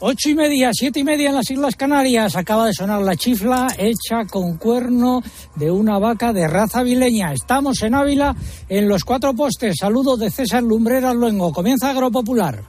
Ocho 0.00 0.30
y 0.30 0.34
media, 0.36 0.70
siete 0.72 1.00
y 1.00 1.04
media 1.04 1.30
en 1.30 1.34
las 1.34 1.50
Islas 1.50 1.74
Canarias. 1.74 2.36
Acaba 2.36 2.66
de 2.66 2.72
sonar 2.72 3.02
la 3.02 3.16
chifla 3.16 3.66
hecha 3.76 4.26
con 4.30 4.56
cuerno 4.56 5.22
de 5.56 5.72
una 5.72 5.98
vaca 5.98 6.32
de 6.32 6.46
raza 6.46 6.84
vileña. 6.84 7.32
Estamos 7.32 7.82
en 7.82 7.96
Ávila, 7.96 8.36
en 8.68 8.88
los 8.88 9.02
cuatro 9.02 9.34
postes. 9.34 9.74
Saludo 9.80 10.16
de 10.16 10.30
César 10.30 10.62
Lumbreras 10.62 11.16
Luengo. 11.16 11.52
Comienza 11.52 11.90
Agropopular. 11.90 12.62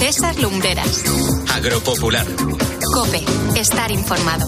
César 0.00 0.36
Lumbreras. 0.38 1.02
Agropopular. 1.54 2.26
Cope. 2.92 3.24
Estar 3.58 3.90
informado. 3.90 4.46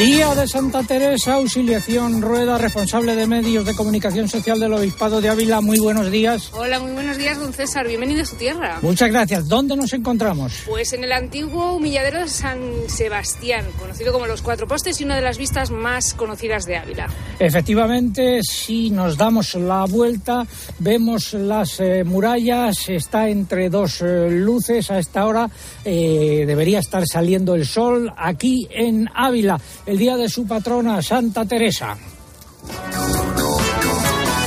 Día 0.00 0.34
de 0.34 0.48
Santa 0.48 0.82
Teresa, 0.82 1.34
Auxiliación 1.34 2.22
Rueda, 2.22 2.56
responsable 2.56 3.14
de 3.14 3.26
medios 3.26 3.66
de 3.66 3.74
comunicación 3.74 4.30
social 4.30 4.58
del 4.58 4.72
Obispado 4.72 5.20
de 5.20 5.28
Ávila. 5.28 5.60
Muy 5.60 5.78
buenos 5.78 6.10
días. 6.10 6.48
Hola, 6.54 6.80
muy 6.80 6.92
buenos 6.92 7.18
días, 7.18 7.38
don 7.38 7.52
César. 7.52 7.86
Bienvenido 7.86 8.22
a 8.22 8.24
su 8.24 8.36
tierra. 8.36 8.78
Muchas 8.80 9.10
gracias. 9.10 9.46
¿Dónde 9.46 9.76
nos 9.76 9.92
encontramos? 9.92 10.62
Pues 10.66 10.94
en 10.94 11.04
el 11.04 11.12
antiguo 11.12 11.74
humilladero 11.74 12.20
de 12.20 12.28
San 12.28 12.62
Sebastián, 12.86 13.66
conocido 13.78 14.14
como 14.14 14.26
Los 14.26 14.40
Cuatro 14.40 14.66
Postes 14.66 14.98
y 15.02 15.04
una 15.04 15.16
de 15.16 15.20
las 15.20 15.36
vistas 15.36 15.70
más 15.70 16.14
conocidas 16.14 16.64
de 16.64 16.78
Ávila. 16.78 17.06
Efectivamente, 17.38 18.40
si 18.42 18.88
nos 18.88 19.18
damos 19.18 19.54
la 19.54 19.84
vuelta, 19.84 20.46
vemos 20.78 21.34
las 21.34 21.78
eh, 21.78 22.04
murallas, 22.04 22.88
está 22.88 23.28
entre 23.28 23.68
dos 23.68 24.00
eh, 24.00 24.30
luces 24.30 24.90
a 24.90 24.98
esta 24.98 25.26
hora, 25.26 25.50
eh, 25.84 26.44
debería 26.46 26.78
estar 26.78 27.06
saliendo 27.06 27.54
el 27.54 27.66
sol 27.66 28.10
aquí 28.16 28.66
en 28.70 29.06
Ávila 29.14 29.60
el 29.90 29.98
día 29.98 30.16
de 30.16 30.28
su 30.28 30.46
patrona, 30.46 31.02
Santa 31.02 31.44
Teresa. 31.44 31.98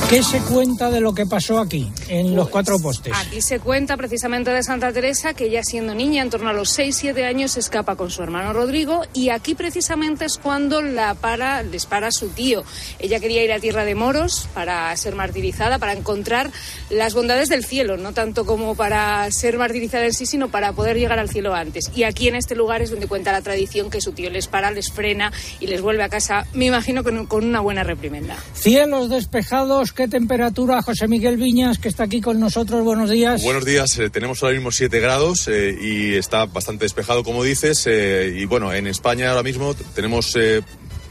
¿Qué 0.08 0.22
se 0.22 0.38
cuenta 0.38 0.90
de 0.90 1.02
lo 1.02 1.14
que 1.14 1.26
pasó 1.26 1.58
aquí, 1.58 1.92
en 2.08 2.34
los 2.34 2.48
cuatro 2.48 2.78
postes? 2.78 3.12
Aquí 3.14 3.40
se 3.40 3.60
cuenta 3.60 3.96
precisamente 3.96 4.50
de 4.50 4.62
Santa 4.62 4.92
Teresa, 4.92 5.34
que 5.34 5.50
ya 5.50 5.62
siendo 5.62 5.94
niña, 5.94 6.22
en 6.22 6.30
torno 6.30 6.50
a 6.50 6.52
los 6.52 6.78
6-7 6.78 7.24
años, 7.24 7.52
se 7.52 7.60
escapa 7.60 7.96
con 7.96 8.10
su 8.10 8.22
hermano 8.22 8.52
Rodrigo 8.52 9.02
y 9.12 9.30
aquí 9.30 9.54
precisamente 9.54 10.24
es 10.24 10.38
cuando 10.38 10.82
la 10.82 11.14
para, 11.14 11.62
les 11.62 11.86
para 11.86 12.10
su 12.10 12.28
tío. 12.28 12.64
Ella 12.98 13.20
quería 13.20 13.44
ir 13.44 13.52
a 13.52 13.60
tierra 13.60 13.84
de 13.84 13.94
moros 13.94 14.48
para 14.54 14.94
ser 14.96 15.14
martirizada, 15.14 15.78
para 15.78 15.92
encontrar 15.92 16.50
las 16.90 17.14
bondades 17.14 17.48
del 17.48 17.64
cielo, 17.64 17.96
no 17.96 18.12
tanto 18.12 18.44
como 18.44 18.74
para 18.74 19.30
ser 19.30 19.58
martirizada 19.58 20.06
en 20.06 20.12
sí, 20.12 20.26
sino 20.26 20.48
para 20.48 20.72
poder 20.72 20.98
llegar 20.98 21.18
al 21.18 21.28
cielo 21.28 21.54
antes. 21.54 21.90
Y 21.94 22.04
aquí 22.04 22.28
en 22.28 22.36
este 22.36 22.54
lugar 22.54 22.82
es 22.82 22.90
donde 22.90 23.06
cuenta 23.06 23.32
la 23.32 23.42
tradición 23.42 23.90
que 23.90 24.00
su 24.00 24.12
tío 24.12 24.30
les 24.30 24.46
para, 24.46 24.70
les 24.70 24.90
frena 24.90 25.32
y 25.60 25.66
les 25.66 25.80
vuelve 25.80 26.02
a 26.02 26.08
casa, 26.08 26.46
me 26.52 26.66
imagino, 26.66 27.02
con, 27.02 27.26
con 27.26 27.44
una 27.44 27.60
buena 27.60 27.82
reprimenda. 27.82 28.36
Cielos 28.54 29.08
despejados 29.08 29.54
¿Qué 29.94 30.08
temperatura, 30.08 30.82
José 30.82 31.06
Miguel 31.06 31.36
Viñas, 31.36 31.78
que 31.78 31.88
está 31.88 32.03
aquí 32.04 32.20
con 32.20 32.38
nosotros? 32.38 32.84
Buenos 32.84 33.10
días. 33.10 33.42
Buenos 33.42 33.64
días. 33.64 33.98
Eh, 33.98 34.10
tenemos 34.10 34.42
ahora 34.42 34.54
mismo 34.54 34.70
7 34.70 35.00
grados 35.00 35.48
eh, 35.48 35.76
y 35.80 36.14
está 36.14 36.46
bastante 36.46 36.84
despejado, 36.84 37.24
como 37.24 37.42
dices. 37.42 37.86
Eh, 37.86 38.36
y 38.36 38.44
bueno, 38.44 38.72
en 38.72 38.86
España 38.86 39.30
ahora 39.30 39.42
mismo 39.42 39.74
tenemos 39.94 40.36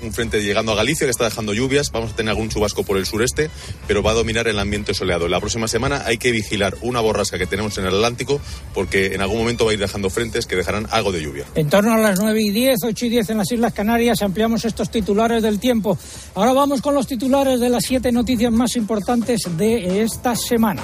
un 0.04 0.14
frente 0.14 0.42
llegando 0.42 0.72
a 0.72 0.76
Galicia 0.76 1.06
que 1.06 1.12
está 1.12 1.26
dejando 1.26 1.54
lluvias. 1.54 1.92
Vamos 1.92 2.12
a 2.12 2.16
tener 2.16 2.32
algún 2.32 2.50
chubasco 2.50 2.84
por 2.84 2.98
el 2.98 3.06
sureste, 3.06 3.50
pero 3.88 4.04
va 4.04 4.12
a 4.12 4.14
dominar 4.14 4.48
el 4.48 4.59
ambiente 4.59 4.94
soleado. 4.94 5.28
La 5.28 5.40
próxima 5.40 5.68
semana 5.68 6.04
hay 6.06 6.18
que 6.18 6.32
vigilar 6.32 6.76
una 6.82 7.00
borrasca 7.00 7.38
que 7.38 7.48
tenemos 7.48 7.78
en 7.78 7.86
el 7.86 7.96
Atlántico 7.96 8.40
porque 8.74 9.14
en 9.14 9.22
algún 9.22 9.38
momento 9.38 9.66
va 9.66 9.72
a 9.72 9.74
ir 9.74 9.80
dejando 9.80 10.09
frentes 10.09 10.46
que 10.46 10.56
dejarán 10.56 10.88
algo 10.92 11.12
de 11.12 11.22
lluvia. 11.22 11.46
En 11.56 11.70
torno 11.70 11.94
a 11.94 11.98
las 11.98 12.20
9 12.20 12.42
y 12.42 12.52
10, 12.52 12.80
8 12.84 13.06
y 13.06 13.09
10 13.09 13.30
en 13.30 13.38
las 13.38 13.52
Islas 13.52 13.74
Canarias 13.74 14.22
ampliamos 14.22 14.66
estos 14.66 14.90
titulares 14.90 15.44
del 15.44 15.59
tiempo. 15.59 15.98
Ahora 16.36 16.54
vamos 16.54 16.81
con 16.81 16.94
los 16.94 17.08
titulares 17.08 17.59
de 17.59 17.70
las 17.70 17.86
siete 17.86 18.12
noticias 18.12 18.52
más 18.52 18.75
importantes 18.75 19.42
de 19.58 20.02
esta 20.02 20.36
semana. 20.36 20.84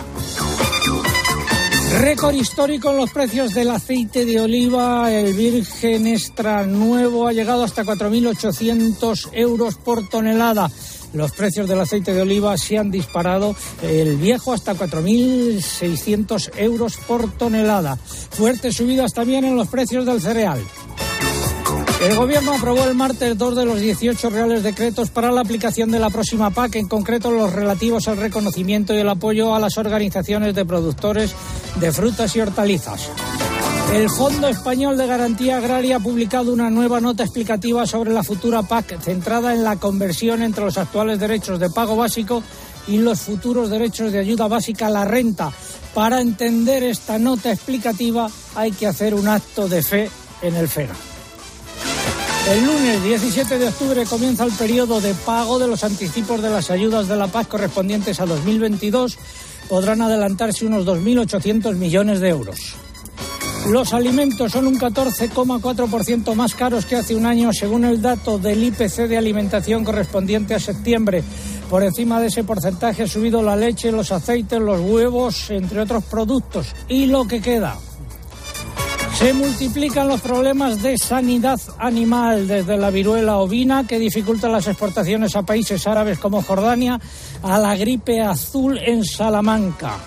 Récord 1.98 2.36
histórico 2.36 2.92
en 2.92 2.98
los 2.98 3.12
precios 3.12 3.54
del 3.54 3.72
aceite 3.72 4.24
de 4.24 4.40
oliva. 4.40 5.12
El 5.12 5.34
virgen 5.34 6.08
extra 6.08 6.66
nuevo 6.66 7.28
ha 7.28 7.34
llegado 7.34 7.64
hasta 7.64 7.84
4.800 7.84 9.30
euros 9.34 9.76
por 9.76 10.08
tonelada. 10.08 10.70
Los 11.14 11.32
precios 11.32 11.68
del 11.68 11.80
aceite 11.80 12.14
de 12.14 12.22
oliva 12.22 12.56
se 12.58 12.78
han 12.78 12.92
disparado, 12.92 13.56
el 13.82 14.18
viejo 14.18 14.54
hasta 14.54 14.76
4.600 14.76 16.52
euros 16.58 16.98
por 17.08 17.32
tonelada. 17.32 17.96
Fuertes 17.96 18.76
subidas 18.76 19.14
también 19.14 19.44
en 19.44 19.56
los 19.56 19.68
precios 19.68 20.06
del 20.06 20.22
cereal. 20.22 20.60
El 22.02 22.16
Gobierno 22.16 22.54
aprobó 22.54 22.86
el 22.86 22.96
martes 22.96 23.38
dos 23.38 23.58
de 23.58 23.66
los 23.66 23.82
18 23.82 24.30
reales 24.30 24.64
decretos 24.64 25.10
para 25.10 25.32
la 25.32 25.42
aplicación 25.42 25.92
de 25.92 26.00
la 26.00 26.10
próxima 26.10 26.50
PAC, 26.50 26.78
en 26.78 26.88
concreto 26.88 27.30
los 27.30 27.52
relativos 27.52 28.08
al 28.08 28.16
reconocimiento 28.16 28.94
y 28.94 29.00
el 29.00 29.10
apoyo 29.10 29.54
a 29.54 29.60
las 29.60 29.78
organizaciones 29.78 30.56
de 30.56 30.64
productores 30.64 31.36
de 31.76 31.92
frutas 31.92 32.34
y 32.38 32.40
hortalizas. 32.40 33.10
El 33.94 34.10
Fondo 34.10 34.48
Español 34.48 34.98
de 34.98 35.08
Garantía 35.08 35.58
Agraria 35.58 35.98
ha 35.98 36.00
publicado 36.00 36.54
una 36.54 36.70
nueva 36.70 37.02
nota 37.02 37.24
explicativa 37.24 37.86
sobre 37.86 38.14
la 38.14 38.24
futura 38.24 38.64
PAC, 38.64 39.02
centrada 39.02 39.54
en 39.54 39.66
la 39.66 39.76
conversión 39.76 40.42
entre 40.42 40.64
los 40.64 40.78
actuales 40.78 41.20
derechos 41.20 41.60
de 41.60 41.70
pago 41.70 41.98
básico 41.98 42.42
y 42.88 43.00
los 43.00 43.20
futuros 43.20 43.70
derechos 43.70 44.14
de 44.14 44.20
ayuda 44.20 44.48
básica 44.48 44.88
a 44.88 44.92
la 44.92 45.04
renta. 45.04 45.52
Para 45.94 46.22
entender 46.22 46.82
esta 46.84 47.20
nota 47.20 47.52
explicativa 47.52 48.30
hay 48.56 48.72
que 48.72 48.88
hacer 48.88 49.14
un 49.14 49.28
acto 49.28 49.68
de 49.68 49.84
fe 49.84 50.10
en 50.42 50.56
el 50.56 50.70
FEGA. 50.70 51.09
El 52.50 52.66
lunes 52.66 53.04
17 53.04 53.60
de 53.60 53.68
octubre 53.68 54.06
comienza 54.06 54.44
el 54.44 54.52
periodo 54.52 55.00
de 55.00 55.14
pago 55.14 55.60
de 55.60 55.68
los 55.68 55.84
anticipos 55.84 56.42
de 56.42 56.50
las 56.50 56.72
ayudas 56.72 57.08
de 57.08 57.16
la 57.16 57.28
paz 57.28 57.46
correspondientes 57.46 58.20
a 58.20 58.26
2022. 58.26 59.20
Podrán 59.68 60.02
adelantarse 60.02 60.66
unos 60.66 60.84
2.800 60.84 61.76
millones 61.76 62.20
de 62.20 62.30
euros. 62.30 62.58
Los 63.68 63.94
alimentos 63.94 64.52
son 64.52 64.66
un 64.66 64.80
14,4% 64.80 66.34
más 66.34 66.56
caros 66.56 66.88
que 66.88 66.96
hace 66.96 67.16
un 67.16 67.28
año, 67.28 67.54
según 67.54 67.86
el 67.86 68.02
dato 68.02 68.40
del 68.40 68.64
IPC 68.64 69.08
de 69.08 69.20
alimentación 69.20 69.86
correspondiente 69.86 70.56
a 70.56 70.60
septiembre. 70.60 71.24
Por 71.70 71.84
encima 71.84 72.20
de 72.20 72.28
ese 72.28 72.44
porcentaje 72.44 73.04
ha 73.04 73.08
subido 73.08 73.44
la 73.44 73.56
leche, 73.56 73.92
los 73.92 74.12
aceites, 74.12 74.60
los 74.60 74.82
huevos, 74.82 75.52
entre 75.52 75.82
otros 75.82 76.04
productos. 76.06 76.74
Y 76.88 77.06
lo 77.06 77.28
que 77.28 77.42
queda, 77.42 77.78
se 79.20 79.34
multiplican 79.34 80.08
los 80.08 80.22
problemas 80.22 80.82
de 80.82 80.98
sanidad 80.98 81.60
animal, 81.78 82.48
desde 82.48 82.78
la 82.78 82.90
viruela 82.90 83.36
ovina, 83.40 83.86
que 83.86 84.00
dificulta 84.00 84.48
las 84.48 84.66
exportaciones 84.68 85.36
a 85.36 85.42
países 85.44 85.86
árabes 85.88 86.20
como 86.20 86.42
Jordania, 86.42 87.02
a 87.44 87.58
la 87.58 87.76
gripe 87.76 88.22
azul 88.22 88.78
en 88.78 89.04
Salamanca. 89.04 89.98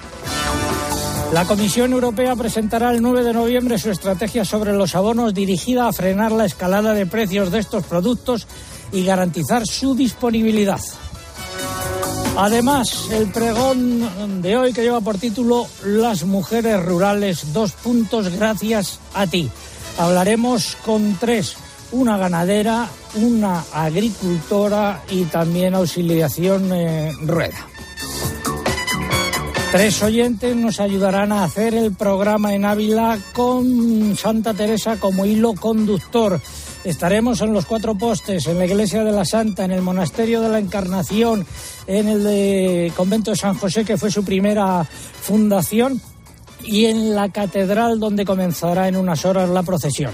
La 1.35 1.45
Comisión 1.45 1.93
Europea 1.93 2.35
presentará 2.37 2.91
el 2.91 3.03
9 3.03 3.23
de 3.23 3.35
noviembre 3.35 3.77
su 3.77 3.91
estrategia 3.91 4.47
sobre 4.47 4.73
los 4.73 4.95
abonos 4.95 5.35
dirigida 5.35 5.89
a 5.89 5.93
frenar 5.93 6.33
la 6.33 6.47
escalada 6.47 6.95
de 6.95 7.05
precios 7.05 7.53
de 7.53 7.59
estos 7.59 7.85
productos 7.85 8.47
y 8.93 9.05
garantizar 9.05 9.67
su 9.67 9.95
disponibilidad. 9.95 10.81
Además, 12.37 13.09
el 13.11 13.29
pregón 13.29 14.41
de 14.43 14.57
hoy 14.57 14.73
que 14.73 14.83
lleva 14.83 15.01
por 15.01 15.19
título 15.19 15.67
Las 15.85 16.25
mujeres 16.25 16.83
rurales, 16.83 17.53
dos 17.53 17.73
puntos 17.73 18.31
gracias 18.31 19.01
a 19.15 19.27
ti. 19.27 19.51
Hablaremos 19.99 20.77
con 20.85 21.17
tres, 21.21 21.57
una 21.93 22.17
ganadera, 22.17 22.89
una 23.17 23.63
agricultora 23.73 25.03
y 25.11 25.25
también 25.25 25.75
auxiliación 25.75 26.73
eh, 26.73 27.13
rueda. 27.23 27.67
Tres 29.71 30.03
oyentes 30.03 30.57
nos 30.57 30.81
ayudarán 30.81 31.33
a 31.33 31.45
hacer 31.45 31.75
el 31.75 31.95
programa 31.95 32.55
en 32.55 32.65
Ávila 32.65 33.19
con 33.33 34.17
Santa 34.17 34.53
Teresa 34.55 34.99
como 34.99 35.25
hilo 35.25 35.55
conductor. 35.55 36.41
Estaremos 36.85 37.41
en 37.41 37.53
los 37.53 37.67
cuatro 37.67 37.95
postes, 37.95 38.47
en 38.49 38.59
la 38.59 38.67
Iglesia 38.67 39.05
de 39.05 39.13
la 39.13 39.25
Santa, 39.25 39.65
en 39.65 39.71
el 39.71 39.83
Monasterio 39.83 40.41
de 40.41 40.49
la 40.49 40.59
Encarnación, 40.59 41.47
en 41.87 42.09
el 42.09 42.93
convento 42.93 43.31
de 43.31 43.37
San 43.37 43.57
José, 43.57 43.85
que 43.85 43.97
fue 43.97 44.11
su 44.11 44.25
primera 44.25 44.85
fundación, 44.85 46.01
y 46.65 46.87
en 46.87 47.15
la 47.15 47.29
catedral 47.31 48.01
donde 48.01 48.25
comenzará 48.25 48.89
en 48.89 48.97
unas 48.97 49.25
horas 49.25 49.49
la 49.49 49.63
procesión. 49.63 50.13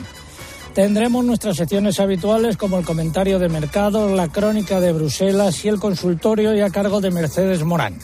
Tendremos 0.74 1.24
nuestras 1.24 1.56
secciones 1.56 1.98
habituales 2.00 2.56
como 2.56 2.78
el 2.78 2.84
comentario 2.84 3.38
de 3.38 3.48
mercado, 3.48 4.14
la 4.14 4.28
crónica 4.28 4.80
de 4.80 4.92
Bruselas 4.92 5.64
y 5.64 5.68
el 5.68 5.80
consultorio 5.80 6.54
y 6.54 6.60
a 6.60 6.70
cargo 6.70 7.00
de 7.00 7.10
Mercedes 7.10 7.64
Morán. 7.64 7.98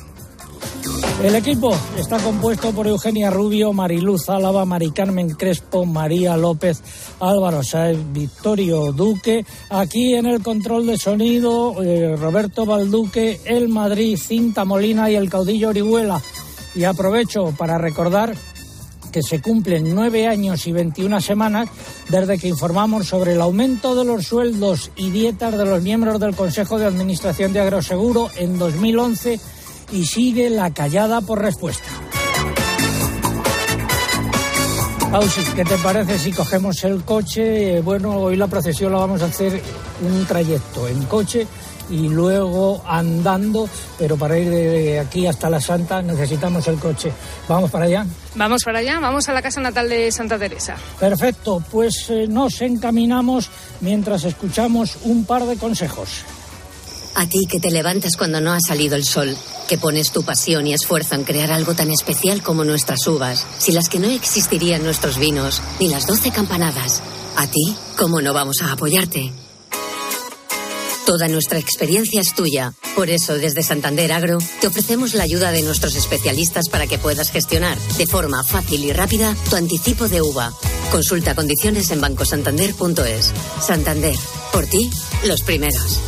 El 1.23 1.37
equipo 1.37 1.75
está 1.97 2.19
compuesto 2.19 2.73
por 2.73 2.87
Eugenia 2.87 3.31
Rubio, 3.31 3.73
Mariluz 3.73 4.29
Álava, 4.29 4.65
Mari 4.65 4.91
Carmen 4.91 5.31
Crespo, 5.31 5.87
María 5.87 6.37
López, 6.37 6.83
Álvaro 7.21 7.63
Sáez, 7.63 7.99
Victorio 8.13 8.93
Duque. 8.93 9.47
Aquí 9.71 10.15
en 10.15 10.27
el 10.27 10.43
control 10.43 10.87
de 10.87 10.99
sonido, 10.99 11.83
eh, 11.83 12.17
Roberto 12.17 12.67
Balduque, 12.67 13.41
El 13.45 13.69
Madrid, 13.69 14.19
Cinta 14.19 14.65
Molina 14.65 15.11
y 15.11 15.15
el 15.15 15.31
caudillo 15.31 15.71
Orihuela. 15.71 16.21
Y 16.75 16.85
aprovecho 16.85 17.55
para 17.57 17.79
recordar 17.79 18.35
que 19.15 19.23
se 19.23 19.41
cumplen 19.41 19.95
nueve 19.95 20.27
años 20.27 20.67
y 20.67 20.73
21 20.73 21.21
semanas 21.21 21.69
desde 22.09 22.37
que 22.37 22.49
informamos 22.49 23.07
sobre 23.07 23.35
el 23.35 23.41
aumento 23.41 23.95
de 23.95 24.05
los 24.05 24.27
sueldos 24.27 24.91
y 24.97 25.11
dietas 25.11 25.57
de 25.57 25.65
los 25.65 25.81
miembros 25.81 26.19
del 26.19 26.35
Consejo 26.35 26.81
de 26.81 26.87
Administración 26.87 27.53
de 27.53 27.61
Agroseguro 27.61 28.29
en 28.37 28.59
2011 28.59 29.39
y 29.93 30.05
sigue 30.07 30.51
la 30.51 30.73
callada 30.73 31.21
por 31.21 31.41
respuesta. 31.41 31.85
Pausi, 35.11 35.43
¿qué 35.55 35.65
te 35.65 35.79
parece 35.79 36.19
si 36.19 36.33
cogemos 36.33 36.83
el 36.83 37.05
coche? 37.05 37.81
Bueno, 37.83 38.19
hoy 38.19 38.37
la 38.37 38.49
procesión 38.49 38.91
la 38.91 38.99
vamos 38.99 39.23
a 39.23 39.27
hacer 39.27 39.63
un 40.03 40.27
trayecto 40.27 40.89
en 40.89 41.05
coche 41.05 41.47
y 41.91 42.09
luego 42.09 42.83
andando, 42.87 43.69
pero 43.99 44.17
para 44.17 44.39
ir 44.39 44.51
de 44.51 44.99
aquí 44.99 45.27
hasta 45.27 45.51
la 45.51 45.61
Santa 45.61 46.03
necesitamos 46.03 46.67
el 46.69 46.79
coche. 46.79 47.13
¿Vamos 47.49 47.71
para 47.71 47.85
allá? 47.85 48.07
Vamos 48.35 48.65
para 48.65 48.81
allá, 48.81 48.99
vamos 48.99 49.29
a 49.29 49.33
la 49.33 49.43
casa 49.43 49.61
natal 49.61 49.89
de 49.89 50.11
Santa 50.11 50.39
Teresa. 50.39 50.77
Perfecto, 50.99 51.63
pues 51.71 52.07
eh, 52.09 52.27
nos 52.29 52.61
encaminamos 52.63 53.51
mientras 53.81 54.25
escuchamos 54.25 54.97
un 55.05 55.25
par 55.25 55.45
de 55.45 55.57
consejos. 55.57 56.25
A 57.15 57.27
ti 57.27 57.47
que 57.47 57.61
te 57.61 57.71
levantas 57.71 58.17
cuando 58.17 58.41
no 58.41 58.53
ha 58.53 58.61
salido 58.61 58.97
el 58.97 59.05
sol, 59.05 59.37
que 59.69 59.79
pones 59.79 60.11
tu 60.11 60.23
pasión 60.23 60.67
y 60.67 60.75
esfuerzo 60.75 61.15
en 61.15 61.25
crear 61.25 61.53
algo 61.53 61.75
tan 61.75 61.91
especial 61.91 62.43
como 62.43 62.65
nuestras 62.65 63.07
uvas, 63.07 63.47
si 63.59 63.73
las 63.73 63.89
que 63.89 63.99
no 63.99 64.09
existirían 64.09 64.83
nuestros 64.83 65.19
vinos, 65.19 65.63
ni 65.81 65.89
las 65.89 66.07
doce 66.07 66.31
campanadas. 66.31 67.03
A 67.37 67.47
ti, 67.47 67.77
¿cómo 67.97 68.21
no 68.21 68.33
vamos 68.33 68.63
a 68.63 68.73
apoyarte? 68.73 69.33
Toda 71.05 71.29
nuestra 71.29 71.59
experiencia 71.59 72.21
es 72.21 72.35
tuya. 72.35 72.73
Por 72.97 73.11
eso, 73.11 73.37
desde 73.37 73.63
Santander 73.63 74.11
Agro, 74.13 74.39
te 74.61 74.69
ofrecemos 74.69 75.13
la 75.15 75.25
ayuda 75.25 75.51
de 75.51 75.61
nuestros 75.61 75.97
especialistas 75.97 76.69
para 76.71 76.87
que 76.87 76.99
puedas 76.99 77.31
gestionar 77.31 77.79
de 77.99 78.07
forma 78.07 78.43
fácil 78.43 78.85
y 78.85 78.93
rápida 78.93 79.37
tu 79.51 79.57
anticipo 79.57 80.09
de 80.09 80.23
uva. 80.23 80.53
Consulta 80.91 81.35
condiciones 81.35 81.91
en 81.91 82.01
bancosantander.es. 82.01 83.33
Santander, 83.61 84.17
por 84.51 84.67
ti, 84.67 84.91
los 85.27 85.43
primeros. 85.43 86.01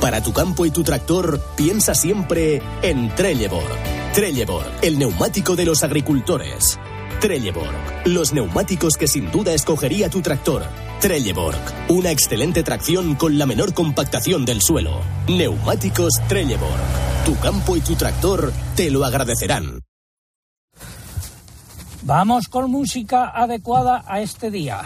Para 0.00 0.22
tu 0.22 0.32
campo 0.32 0.64
y 0.64 0.70
tu 0.70 0.84
tractor, 0.84 1.40
piensa 1.56 1.92
siempre 1.92 2.62
en 2.82 3.12
Trelleborg. 3.16 4.12
Trelleborg, 4.14 4.70
el 4.82 4.96
neumático 4.96 5.56
de 5.56 5.64
los 5.64 5.82
agricultores. 5.82 6.78
Trelleborg, 7.20 8.06
los 8.06 8.32
neumáticos 8.32 8.96
que 8.96 9.08
sin 9.08 9.32
duda 9.32 9.52
escogería 9.54 10.08
tu 10.08 10.22
tractor. 10.22 10.62
Trelleborg, 11.00 11.58
una 11.88 12.12
excelente 12.12 12.62
tracción 12.62 13.16
con 13.16 13.38
la 13.38 13.46
menor 13.46 13.74
compactación 13.74 14.44
del 14.44 14.62
suelo. 14.62 15.00
Neumáticos 15.26 16.14
Trelleborg. 16.28 16.80
Tu 17.24 17.36
campo 17.40 17.76
y 17.76 17.80
tu 17.80 17.96
tractor 17.96 18.52
te 18.76 18.92
lo 18.92 19.04
agradecerán. 19.04 19.80
Vamos 22.02 22.46
con 22.46 22.70
música 22.70 23.32
adecuada 23.34 24.04
a 24.06 24.20
este 24.20 24.52
día. 24.52 24.82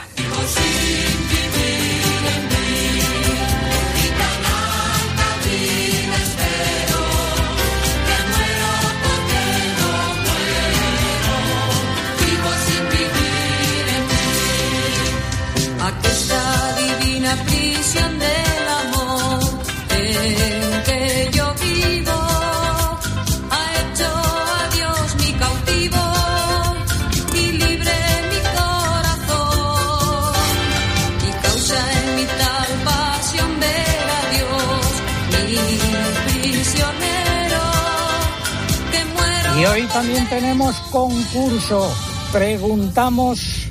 También 40.02 40.28
tenemos 40.28 40.74
concurso. 40.90 41.88
Preguntamos 42.32 43.68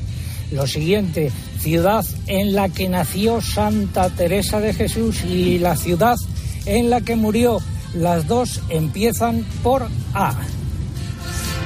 lo 0.53 0.65
siguiente, 0.65 1.29
ciudad 1.59 2.05
en 2.25 2.55
la 2.55 2.69
que 2.69 2.87
nació 2.87 3.41
Santa 3.41 4.09
Teresa 4.09 4.61
de 4.61 4.73
Jesús 4.73 5.25
y 5.25 5.59
la 5.59 5.75
ciudad 5.75 6.15
en 6.65 6.89
la 6.89 7.01
que 7.01 7.17
murió. 7.17 7.59
Las 7.93 8.27
dos 8.27 8.61
empiezan 8.69 9.45
por 9.61 9.89
A. 10.13 10.33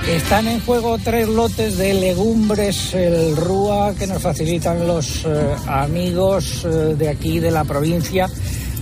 Están 0.08 0.48
en 0.48 0.60
juego 0.62 0.98
tres 0.98 1.30
lotes 1.30 1.78
de 1.78 1.94
legumbres, 1.94 2.96
el 2.96 3.38
RUA, 3.38 3.94
que 3.94 4.08
nos 4.08 4.24
facilitan 4.24 4.88
los 4.88 5.26
eh, 5.26 5.56
amigos 5.68 6.66
eh, 6.66 6.96
de 6.98 7.10
aquí, 7.10 7.40
de 7.40 7.52
la 7.52 7.66
provincia 7.66 8.28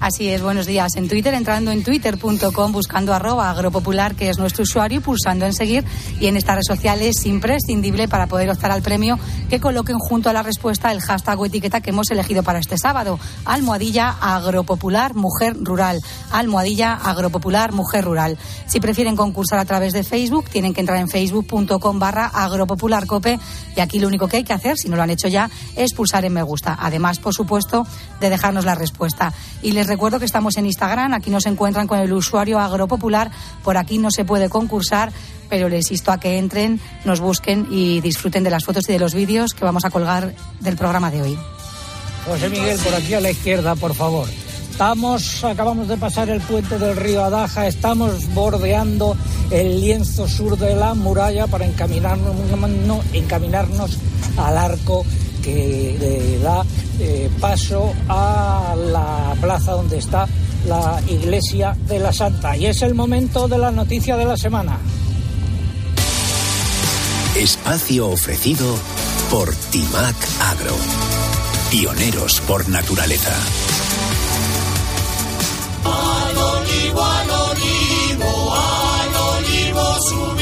Así 0.00 0.28
es, 0.28 0.40
buenos 0.40 0.64
días. 0.64 0.96
En 0.96 1.08
Twitter, 1.08 1.34
entrando 1.34 1.70
en 1.70 1.84
twitter.com, 1.84 2.72
buscando 2.72 3.12
arroba 3.12 3.50
agropopular, 3.50 4.14
que 4.14 4.30
es 4.30 4.38
nuestro 4.38 4.62
usuario, 4.62 5.02
pulsando 5.02 5.44
en 5.44 5.52
seguir. 5.52 5.84
Y 6.18 6.26
en 6.26 6.38
esta 6.38 6.54
red 6.54 6.62
social 6.66 7.02
es 7.02 7.26
imprescindible 7.26 8.08
para 8.08 8.26
poder 8.26 8.48
optar 8.48 8.70
al 8.70 8.80
premio 8.80 9.18
que 9.50 9.60
coloquen 9.60 9.98
junto 9.98 10.30
a 10.30 10.32
la 10.32 10.42
respuesta 10.42 10.90
el 10.90 11.02
hashtag 11.02 11.38
o 11.38 11.44
etiqueta 11.44 11.82
que 11.82 11.90
hemos 11.90 12.10
elegido 12.10 12.42
para 12.42 12.60
este 12.60 12.78
sábado. 12.78 13.20
Almohadilla 13.44 14.16
agropopular 14.22 15.14
mujer 15.14 15.54
rural. 15.60 16.00
Almohadilla 16.30 16.94
agropopular 16.94 17.72
mujer 17.72 18.06
rural. 18.06 18.38
Si 18.66 18.80
prefieren 18.80 19.16
concursar 19.16 19.58
a 19.58 19.66
través 19.66 19.92
de 19.92 20.02
Facebook, 20.02 20.48
tienen 20.48 20.72
que 20.72 20.80
entrar 20.80 20.98
en 20.98 21.10
facebook.com 21.10 21.98
barra 21.98 22.24
agropopularcope. 22.26 23.38
Y 23.76 23.80
aquí 23.80 23.98
lo 23.98 24.08
único 24.08 24.28
que 24.28 24.38
hay 24.38 24.44
que 24.44 24.54
hacer, 24.54 24.78
si 24.78 24.88
no 24.88 24.96
lo 24.96 25.02
han 25.02 25.10
hecho 25.10 25.28
ya, 25.28 25.50
es 25.76 25.92
pulsar 25.92 26.24
en 26.24 26.32
me 26.32 26.42
gusta. 26.42 26.78
Además, 26.80 27.18
por 27.18 27.34
supuesto, 27.34 27.86
de 28.18 28.30
dejarnos 28.30 28.64
la 28.64 28.74
respuesta. 28.74 29.34
Y 29.60 29.72
les 29.72 29.89
recuerdo 29.90 30.20
que 30.20 30.24
estamos 30.24 30.56
en 30.56 30.66
Instagram, 30.66 31.14
aquí 31.14 31.30
nos 31.30 31.46
encuentran 31.46 31.88
con 31.88 31.98
el 31.98 32.12
usuario 32.12 32.60
agropopular, 32.60 33.30
por 33.64 33.76
aquí 33.76 33.98
no 33.98 34.12
se 34.12 34.24
puede 34.24 34.48
concursar, 34.48 35.12
pero 35.48 35.68
les 35.68 35.90
insto 35.90 36.12
a 36.12 36.20
que 36.20 36.38
entren, 36.38 36.80
nos 37.04 37.18
busquen 37.18 37.66
y 37.72 38.00
disfruten 38.00 38.44
de 38.44 38.50
las 38.50 38.64
fotos 38.64 38.88
y 38.88 38.92
de 38.92 39.00
los 39.00 39.14
vídeos 39.14 39.52
que 39.52 39.64
vamos 39.64 39.84
a 39.84 39.90
colgar 39.90 40.32
del 40.60 40.76
programa 40.76 41.10
de 41.10 41.22
hoy. 41.22 41.38
José 42.24 42.48
Miguel, 42.48 42.78
por 42.78 42.94
aquí 42.94 43.14
a 43.14 43.20
la 43.20 43.32
izquierda, 43.32 43.74
por 43.74 43.94
favor. 43.94 44.28
Estamos, 44.70 45.42
acabamos 45.42 45.88
de 45.88 45.96
pasar 45.96 46.30
el 46.30 46.40
puente 46.40 46.78
del 46.78 46.96
río 46.96 47.24
Adaja, 47.24 47.66
estamos 47.66 48.32
bordeando 48.32 49.16
el 49.50 49.80
lienzo 49.80 50.28
sur 50.28 50.56
de 50.56 50.76
la 50.76 50.94
muralla 50.94 51.48
para 51.48 51.66
encaminarnos, 51.66 52.34
no, 52.86 53.00
encaminarnos 53.12 53.98
al 54.38 54.56
arco 54.56 55.04
que 55.42 56.38
da 56.42 56.64
eh, 57.00 57.30
paso 57.40 57.92
a 58.08 58.74
la 58.76 59.34
plaza 59.40 59.72
donde 59.72 59.98
está 59.98 60.28
la 60.66 61.00
iglesia 61.08 61.76
de 61.88 61.98
la 61.98 62.12
Santa. 62.12 62.56
Y 62.56 62.66
es 62.66 62.82
el 62.82 62.94
momento 62.94 63.48
de 63.48 63.58
la 63.58 63.70
noticia 63.70 64.16
de 64.16 64.24
la 64.26 64.36
semana. 64.36 64.78
Espacio 67.34 68.08
ofrecido 68.08 68.76
por 69.30 69.54
Timac 69.70 70.16
Agro. 70.40 70.76
Pioneros 71.70 72.40
por 72.42 72.68
naturaleza. 72.68 73.34
Al 75.84 76.36
olivo, 76.36 77.02
al 77.02 77.30
olivo, 77.30 78.54
al 78.54 79.16
olivo 79.38 80.39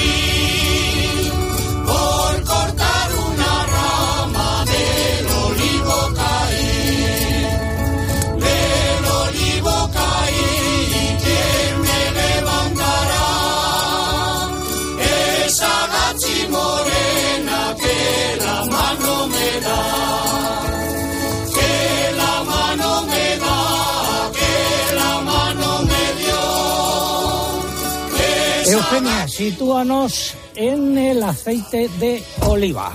sitúanos 29.38 30.34
en 30.56 30.98
el 30.98 31.22
aceite 31.22 31.88
de 32.00 32.20
oliva. 32.48 32.92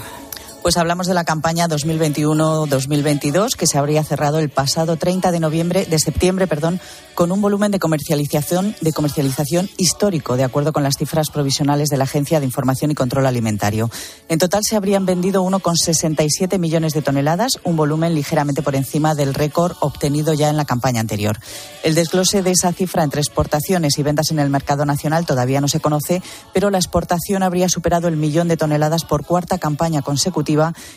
Pues 0.64 0.78
hablamos 0.78 1.08
de 1.08 1.14
la 1.14 1.26
campaña 1.26 1.68
2021-2022 1.68 3.58
que 3.58 3.68
se 3.68 3.78
habría 3.78 4.02
cerrado 4.02 4.40
el 4.40 4.48
pasado 4.48 4.96
30 4.96 5.34
de 5.34 5.42
noviembre 5.42 5.86
de 5.86 6.00
septiembre, 6.00 6.48
perdón, 6.48 6.80
con 7.16 7.34
un 7.34 7.42
volumen 7.42 7.70
de 7.70 7.80
comercialización 7.80 8.74
de 8.80 8.94
comercialización 8.94 9.70
histórico, 9.76 10.38
de 10.38 10.46
acuerdo 10.46 10.72
con 10.72 10.82
las 10.82 10.96
cifras 10.96 11.30
provisionales 11.30 11.90
de 11.90 11.98
la 11.98 12.06
Agencia 12.06 12.40
de 12.40 12.46
Información 12.46 12.92
y 12.92 12.96
Control 12.96 13.26
Alimentario. 13.26 13.92
En 14.30 14.40
total 14.40 14.62
se 14.64 14.78
habrían 14.78 15.06
vendido 15.06 15.44
1,67 15.44 16.58
millones 16.60 16.94
de 16.94 17.02
toneladas, 17.02 17.60
un 17.66 17.76
volumen 17.76 18.16
ligeramente 18.16 18.62
por 18.62 18.76
encima 18.76 19.16
del 19.16 19.34
récord 19.34 19.76
obtenido 19.82 20.34
ya 20.34 20.48
en 20.48 20.56
la 20.56 20.64
campaña 20.64 21.02
anterior. 21.02 21.40
El 21.84 21.94
desglose 21.94 22.42
de 22.42 22.52
esa 22.52 22.72
cifra 22.72 23.04
entre 23.04 23.20
exportaciones 23.20 24.00
y 24.00 24.04
ventas 24.04 24.32
en 24.32 24.40
el 24.40 24.50
mercado 24.50 24.86
nacional 24.86 25.26
todavía 25.26 25.60
no 25.60 25.68
se 25.68 25.82
conoce, 25.82 26.24
pero 26.54 26.70
la 26.70 26.78
exportación 26.78 27.44
habría 27.44 27.68
superado 27.68 28.08
el 28.08 28.16
millón 28.16 28.48
de 28.48 28.56
toneladas 28.56 29.04
por 29.04 29.26
cuarta 29.26 29.58
campaña 29.58 30.02
consecutiva 30.02 30.53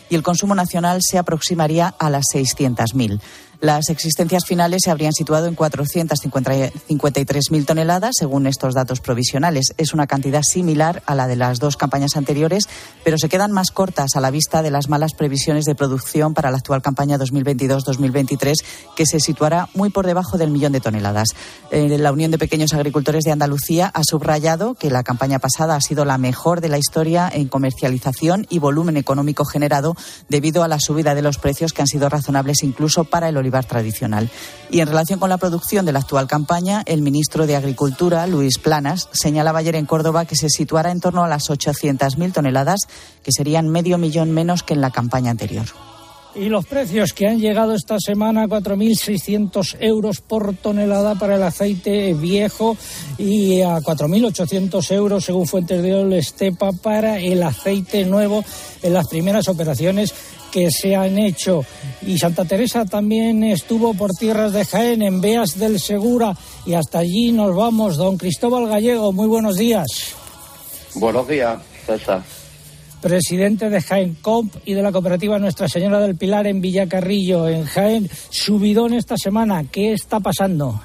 y 0.09 0.15
el 0.15 0.23
consumo 0.23 0.55
nacional 0.55 0.99
se 1.01 1.17
aproximaría 1.17 1.93
a 1.99 2.09
las 2.09 2.25
600.000. 2.33 3.19
Las 3.59 3.89
existencias 3.89 4.45
finales 4.45 4.81
se 4.83 4.91
habrían 4.91 5.13
situado 5.13 5.47
en 5.47 5.55
453.000 5.55 7.65
toneladas, 7.65 8.11
según 8.17 8.45
estos 8.45 8.75
datos 8.75 9.01
provisionales. 9.01 9.73
Es 9.77 9.93
una 9.93 10.05
cantidad 10.05 10.43
similar 10.43 11.01
a 11.07 11.15
la 11.15 11.27
de 11.27 11.35
las 11.35 11.57
dos 11.59 11.75
campañas 11.75 12.17
anteriores, 12.17 12.65
pero 13.03 13.17
se 13.17 13.29
quedan 13.29 13.51
más 13.51 13.71
cortas 13.71 14.11
a 14.15 14.21
la 14.21 14.29
vista 14.29 14.61
de 14.61 14.69
las 14.69 14.89
malas 14.89 15.13
previsiones 15.13 15.65
de 15.65 15.73
producción 15.73 16.35
para 16.35 16.51
la 16.51 16.57
actual 16.57 16.83
campaña 16.83 17.17
2022-2023, 17.17 18.53
que 18.95 19.07
se 19.07 19.19
situará 19.19 19.69
muy 19.73 19.89
por 19.89 20.05
debajo 20.05 20.37
del 20.37 20.51
millón 20.51 20.73
de 20.73 20.81
toneladas. 20.81 21.29
Eh, 21.71 21.97
la 21.97 22.11
Unión 22.11 22.29
de 22.29 22.37
Pequeños 22.37 22.73
Agricultores 22.73 23.23
de 23.23 23.31
Andalucía 23.31 23.87
ha 23.87 24.03
subrayado 24.03 24.75
que 24.75 24.91
la 24.91 25.01
campaña 25.01 25.39
pasada 25.39 25.75
ha 25.75 25.81
sido 25.81 26.05
la 26.05 26.19
mejor 26.19 26.61
de 26.61 26.69
la 26.69 26.77
historia 26.77 27.27
en 27.33 27.47
comercialización 27.47 28.45
y 28.49 28.59
volumen 28.59 28.97
económico 28.97 29.45
generado 29.45 29.95
debido 30.29 30.63
a 30.63 30.67
la 30.67 30.79
subida 30.79 31.15
de 31.15 31.23
los 31.23 31.39
precios 31.39 31.73
que 31.73 31.81
han 31.81 31.87
sido 31.87 32.07
razonables 32.09 32.61
incluso 32.61 33.05
para 33.05 33.29
el 33.29 33.46
tradicional. 33.65 34.29
Y 34.69 34.81
en 34.81 34.87
relación 34.87 35.19
con 35.19 35.29
la 35.29 35.37
producción 35.37 35.85
de 35.85 35.93
la 35.93 35.99
actual 35.99 36.27
campaña, 36.27 36.83
el 36.85 37.01
ministro 37.01 37.47
de 37.47 37.55
Agricultura, 37.55 38.27
Luis 38.27 38.57
Planas, 38.57 39.09
señalaba 39.11 39.59
ayer 39.59 39.75
en 39.75 39.85
Córdoba 39.85 40.25
que 40.25 40.35
se 40.35 40.49
situará 40.49 40.91
en 40.91 40.99
torno 40.99 41.23
a 41.23 41.27
las 41.27 41.49
800.000 41.49 42.33
toneladas, 42.33 42.81
que 43.23 43.31
serían 43.31 43.69
medio 43.69 43.97
millón 43.97 44.31
menos 44.31 44.63
que 44.63 44.73
en 44.73 44.81
la 44.81 44.91
campaña 44.91 45.31
anterior. 45.31 45.65
Y 46.37 46.49
los 46.49 46.67
precios 46.67 47.13
que 47.13 47.27
han 47.27 47.39
llegado 47.39 47.73
esta 47.73 47.97
semana 47.99 48.43
a 48.43 48.47
4.600 48.47 49.77
euros 49.79 50.21
por 50.21 50.55
tonelada 50.55 51.15
para 51.15 51.35
el 51.35 51.41
aceite 51.41 52.13
viejo 52.13 52.77
y 53.17 53.61
a 53.61 53.79
4.800 53.79 54.91
euros, 54.91 55.25
según 55.25 55.47
fuentes 55.47 55.81
de 55.81 55.95
Ol 55.95 56.13
Estepa, 56.13 56.73
para 56.73 57.19
el 57.19 57.41
aceite 57.41 58.05
nuevo 58.05 58.45
en 58.83 58.93
las 58.93 59.07
primeras 59.07 59.47
operaciones 59.47 60.13
que 60.51 60.71
se 60.71 60.95
han 60.95 61.17
hecho. 61.17 61.65
Y 62.05 62.17
Santa 62.17 62.45
Teresa 62.45 62.85
también 62.85 63.43
estuvo 63.43 63.93
por 63.93 64.11
tierras 64.11 64.53
de 64.53 64.65
Jaén, 64.65 65.01
en 65.01 65.21
Beas 65.21 65.57
del 65.57 65.79
Segura, 65.79 66.33
y 66.65 66.73
hasta 66.73 66.99
allí 66.99 67.31
nos 67.31 67.55
vamos. 67.55 67.97
Don 67.97 68.17
Cristóbal 68.17 68.67
Gallego, 68.67 69.11
muy 69.11 69.27
buenos 69.27 69.57
días. 69.57 69.87
Buenos 70.95 71.27
días, 71.27 71.59
César. 71.85 72.23
Presidente 73.01 73.69
de 73.69 73.81
Jaén 73.81 74.17
Comp 74.21 74.55
y 74.65 74.73
de 74.73 74.81
la 74.81 74.91
cooperativa 74.91 75.37
Nuestra 75.37 75.67
Señora 75.67 75.99
del 75.99 76.15
Pilar 76.15 76.47
en 76.47 76.61
Villacarrillo, 76.61 77.47
en 77.47 77.65
Jaén. 77.65 78.09
Subidón 78.29 78.93
esta 78.93 79.15
semana, 79.17 79.63
¿qué 79.71 79.93
está 79.93 80.19
pasando? 80.19 80.81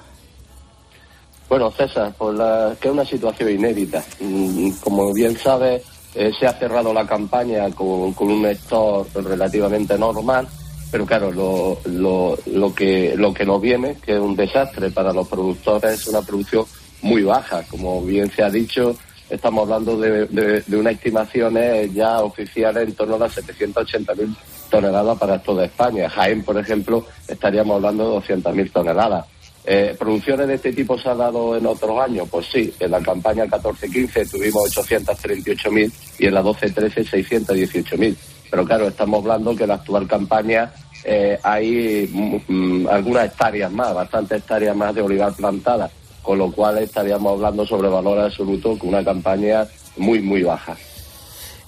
Bueno, 1.48 1.70
César, 1.70 2.14
pues 2.16 2.36
la, 2.36 2.76
que 2.80 2.88
es 2.88 2.94
una 2.94 3.04
situación 3.04 3.50
inédita. 3.50 4.02
Mm, 4.20 4.70
Como 4.82 5.12
bien 5.12 5.36
sabes, 5.36 5.82
eh, 6.14 6.32
se 6.38 6.46
ha 6.46 6.52
cerrado 6.52 6.92
la 6.92 7.06
campaña 7.06 7.70
con, 7.70 8.12
con 8.12 8.30
un 8.30 8.46
stock 8.46 9.08
relativamente 9.14 9.96
normal, 9.98 10.46
pero 10.90 11.06
claro, 11.06 11.32
lo, 11.32 11.78
lo, 11.86 12.38
lo, 12.46 12.74
que, 12.74 13.14
lo 13.16 13.32
que 13.32 13.46
nos 13.46 13.60
viene, 13.60 13.96
que 13.96 14.12
es 14.12 14.20
un 14.20 14.36
desastre 14.36 14.90
para 14.90 15.12
los 15.12 15.26
productores, 15.26 16.00
es 16.00 16.06
una 16.06 16.20
producción 16.20 16.66
muy 17.00 17.22
baja. 17.22 17.62
Como 17.70 18.02
bien 18.02 18.30
se 18.30 18.42
ha 18.42 18.50
dicho, 18.50 18.94
estamos 19.30 19.62
hablando 19.62 19.96
de, 19.96 20.26
de, 20.26 20.60
de 20.60 20.76
unas 20.76 20.94
estimaciones 20.94 21.92
ya 21.94 22.20
oficiales 22.20 22.88
en 22.88 22.94
torno 22.94 23.14
a 23.14 23.20
las 23.20 23.36
780.000 23.36 24.36
toneladas 24.70 25.18
para 25.18 25.38
toda 25.42 25.64
España. 25.64 26.10
Jaén, 26.10 26.44
por 26.44 26.58
ejemplo, 26.58 27.06
estaríamos 27.26 27.76
hablando 27.76 28.20
de 28.20 28.34
200.000 28.34 28.72
toneladas. 28.72 29.26
Eh, 29.64 29.94
¿Producciones 29.96 30.48
de 30.48 30.54
este 30.54 30.72
tipo 30.72 30.98
se 30.98 31.08
ha 31.08 31.14
dado 31.14 31.56
en 31.56 31.64
otros 31.66 31.98
años? 32.00 32.28
Pues 32.30 32.46
sí, 32.46 32.72
en 32.80 32.90
la 32.90 33.00
campaña 33.00 33.46
14-15 33.46 34.30
tuvimos 34.30 34.76
838.000 34.76 35.92
y 36.18 36.26
en 36.26 36.34
la 36.34 36.42
12-13 36.42 37.04
618.000. 37.08 38.16
Pero 38.50 38.64
claro, 38.64 38.88
estamos 38.88 39.20
hablando 39.20 39.54
que 39.54 39.62
en 39.62 39.68
la 39.68 39.74
actual 39.76 40.08
campaña 40.08 40.72
eh, 41.04 41.38
hay 41.42 42.08
mm, 42.48 42.88
algunas 42.88 43.26
hectáreas 43.26 43.70
más, 43.70 43.94
bastantes 43.94 44.38
hectáreas 44.38 44.76
más 44.76 44.94
de 44.94 45.02
olivar 45.02 45.32
plantadas, 45.32 45.90
con 46.22 46.38
lo 46.38 46.50
cual 46.50 46.78
estaríamos 46.78 47.32
hablando 47.32 47.64
sobre 47.64 47.88
valor 47.88 48.18
absoluto 48.18 48.76
con 48.76 48.90
una 48.90 49.04
campaña 49.04 49.66
muy, 49.96 50.20
muy 50.20 50.42
baja. 50.42 50.76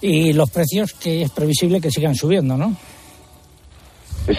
Y 0.00 0.32
los 0.32 0.50
precios 0.50 0.92
que 0.94 1.22
es 1.22 1.30
previsible 1.30 1.80
que 1.80 1.90
sigan 1.90 2.14
subiendo, 2.14 2.56
¿no? 2.56 2.76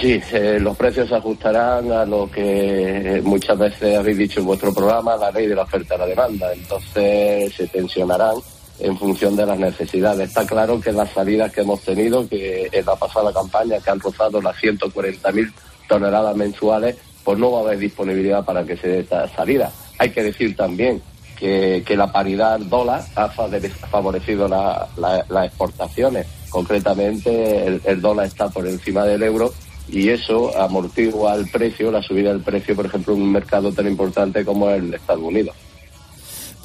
Sí, 0.02 0.20
eh, 0.32 0.58
los 0.60 0.76
precios 0.76 1.08
se 1.10 1.16
ajustarán 1.16 1.92
a 1.92 2.06
lo 2.06 2.30
que 2.30 3.22
muchas 3.24 3.58
veces 3.58 3.96
habéis 3.98 4.18
dicho 4.18 4.40
en 4.40 4.48
vuestro 4.48 4.74
programa, 4.74 5.16
la 5.16 5.30
ley 5.32 5.46
de 5.46 5.54
la 5.56 5.62
oferta 5.62 5.94
y 5.96 5.98
la 6.00 6.08
demanda. 6.08 6.52
Entonces 6.54 7.54
se 7.54 7.68
tensionarán 7.68 8.36
en 8.80 8.98
función 8.98 9.36
de 9.36 9.46
las 9.46 9.60
necesidades. 9.60 10.30
Está 10.30 10.46
claro 10.46 10.82
que 10.82 10.92
las 10.92 11.12
salidas 11.12 11.52
que 11.52 11.62
hemos 11.62 11.82
tenido, 11.82 12.28
que 12.28 12.68
en 12.72 12.86
la 12.86 12.96
pasada 12.96 13.32
campaña, 13.32 13.80
que 13.80 13.92
han 13.92 14.00
rozado 14.00 14.42
las 14.42 14.56
140.000 14.58 15.54
toneladas 15.88 16.36
mensuales, 16.36 16.96
pues 17.24 17.38
no 17.38 17.52
va 17.52 17.60
a 17.60 17.62
haber 17.62 17.78
disponibilidad 17.78 18.44
para 18.44 18.66
que 18.66 18.78
se 18.78 18.88
dé 18.88 19.00
esta 19.02 19.28
salida. 19.36 19.72
Hay 20.00 20.10
que 20.10 20.24
decir 20.24 20.56
también 20.56 21.00
que, 21.38 21.84
la 21.96 22.12
paridad 22.12 22.60
dólar 22.60 23.04
ha 23.16 23.30
favorecido 23.30 24.48
la- 24.48 24.88
la- 24.98 25.24
las 25.30 25.46
exportaciones. 25.48 26.26
Concretamente, 26.50 27.68
el 27.84 28.02
dólar 28.02 28.26
está 28.26 28.50
por 28.50 28.66
encima 28.68 29.04
del 29.06 29.22
euro 29.24 29.54
y 29.88 30.10
eso 30.10 30.58
amortigua 30.58 31.36
el 31.36 31.48
precio, 31.50 31.92
la 31.92 32.02
subida 32.02 32.30
del 32.30 32.42
precio, 32.42 32.76
por 32.76 32.86
ejemplo, 32.86 33.14
en 33.14 33.22
un 33.22 33.32
mercado 33.32 33.72
tan 33.72 33.88
importante 33.88 34.44
como 34.44 34.70
el 34.70 34.92
de 34.92 34.98
Estados 34.98 35.24
Unidos. 35.24 35.56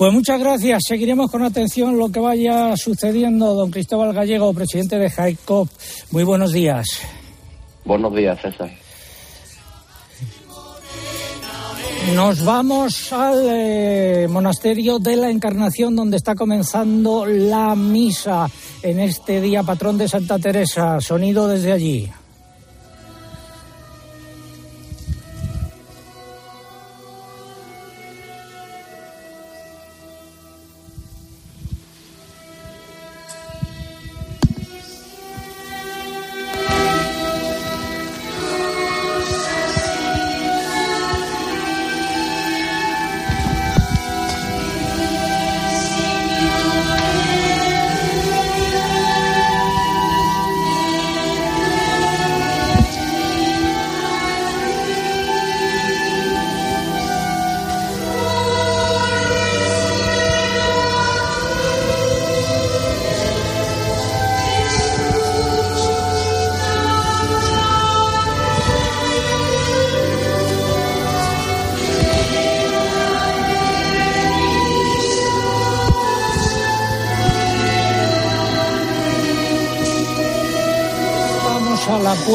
Pues 0.00 0.14
muchas 0.14 0.40
gracias. 0.40 0.84
Seguiremos 0.88 1.30
con 1.30 1.42
atención 1.42 1.98
lo 1.98 2.08
que 2.08 2.20
vaya 2.20 2.74
sucediendo. 2.74 3.54
Don 3.54 3.70
Cristóbal 3.70 4.14
Gallego, 4.14 4.54
presidente 4.54 4.98
de 4.98 5.10
JAICOP. 5.10 5.68
Muy 6.10 6.24
buenos 6.24 6.52
días. 6.52 7.02
Buenos 7.84 8.14
días, 8.14 8.40
César. 8.40 8.70
Nos 12.14 12.42
vamos 12.44 13.12
al 13.12 13.46
eh, 13.46 14.26
monasterio 14.28 14.98
de 14.98 15.16
la 15.16 15.30
Encarnación, 15.30 15.94
donde 15.94 16.16
está 16.16 16.34
comenzando 16.34 17.26
la 17.26 17.76
misa 17.76 18.48
en 18.82 19.00
este 19.00 19.40
día 19.40 19.62
patrón 19.62 19.98
de 19.98 20.08
Santa 20.08 20.38
Teresa. 20.38 20.98
Sonido 21.00 21.46
desde 21.46 21.72
allí. 21.72 22.10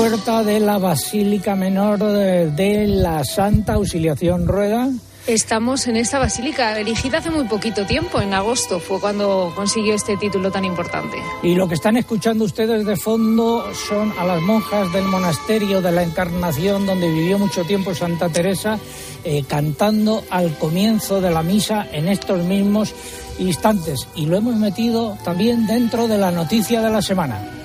Puerta 0.08 0.44
de 0.44 0.60
la 0.60 0.78
Basílica 0.78 1.56
Menor 1.56 1.98
de, 1.98 2.52
de 2.52 2.86
la 2.86 3.24
Santa 3.24 3.74
Auxiliación 3.74 4.48
Rueda. 4.48 4.88
Estamos 5.26 5.88
en 5.88 5.96
esta 5.96 6.20
basílica, 6.20 6.80
erigida 6.80 7.18
hace 7.18 7.32
muy 7.32 7.46
poquito 7.46 7.88
tiempo, 7.88 8.22
en 8.22 8.32
agosto 8.36 8.80
fue 8.80 9.00
cuando 9.00 9.52
consiguió 9.56 9.96
este 9.96 10.16
título 10.16 10.52
tan 10.52 10.64
importante. 10.64 11.18
Y 11.42 11.56
lo 11.56 11.68
que 11.68 11.74
están 11.74 11.98
escuchando 11.98 12.46
ustedes 12.46 12.86
de 12.86 12.96
fondo 12.98 13.66
son 13.74 14.14
a 14.20 14.26
las 14.26 14.44
monjas 14.44 14.94
del 14.94 15.06
monasterio 15.06 15.82
de 15.82 15.92
la 15.92 16.04
Encarnación, 16.04 16.86
donde 16.86 17.10
vivió 17.10 17.40
mucho 17.40 17.64
tiempo 17.64 17.96
Santa 17.96 18.30
Teresa, 18.30 18.78
eh, 19.24 19.44
cantando 19.48 20.24
al 20.30 20.56
comienzo 20.60 21.20
de 21.20 21.32
la 21.32 21.42
misa 21.42 21.88
en 21.92 22.10
estos 22.10 22.44
mismos 22.44 22.94
instantes. 23.40 24.08
Y 24.14 24.28
lo 24.28 24.38
hemos 24.38 24.56
metido 24.56 25.18
también 25.24 25.66
dentro 25.66 26.08
de 26.08 26.20
la 26.20 26.30
noticia 26.30 26.80
de 26.82 26.92
la 26.92 27.02
semana. 27.02 27.65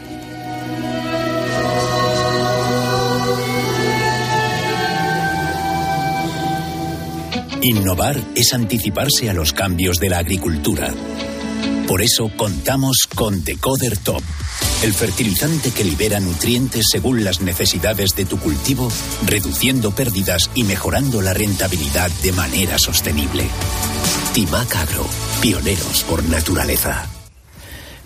Innovar 7.62 8.16
es 8.34 8.54
anticiparse 8.54 9.28
a 9.28 9.34
los 9.34 9.52
cambios 9.52 9.98
de 9.98 10.08
la 10.08 10.18
agricultura. 10.18 10.94
Por 11.86 12.00
eso 12.00 12.30
contamos 12.34 13.06
con 13.14 13.44
Decoder 13.44 13.98
Top, 13.98 14.22
el 14.82 14.94
fertilizante 14.94 15.70
que 15.70 15.84
libera 15.84 16.20
nutrientes 16.20 16.86
según 16.90 17.22
las 17.22 17.42
necesidades 17.42 18.16
de 18.16 18.24
tu 18.24 18.38
cultivo, 18.38 18.88
reduciendo 19.26 19.90
pérdidas 19.90 20.50
y 20.54 20.64
mejorando 20.64 21.20
la 21.20 21.34
rentabilidad 21.34 22.10
de 22.22 22.32
manera 22.32 22.78
sostenible. 22.78 23.44
Timac 24.32 24.76
Agro, 24.76 25.06
pioneros 25.42 26.02
por 26.04 26.24
naturaleza. 26.24 27.06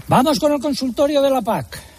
Vamos 0.09 0.41
con 0.41 0.53
el 0.53 0.61
consultorio 0.61 1.23
de 1.23 1.31
la 1.31 1.43
PAC. 1.43 1.94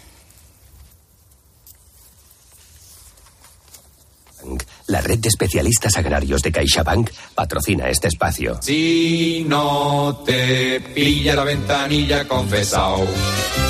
La 4.96 5.02
red 5.02 5.18
de 5.18 5.28
especialistas 5.28 5.94
agrarios 5.98 6.40
de 6.40 6.50
CaixaBank 6.50 7.10
patrocina 7.34 7.86
este 7.90 8.08
espacio. 8.08 8.56
Si 8.62 9.44
no 9.46 10.22
te 10.24 10.80
pilla 10.80 11.34
la 11.34 11.44
ventanilla, 11.44 12.26
confesao. 12.26 13.04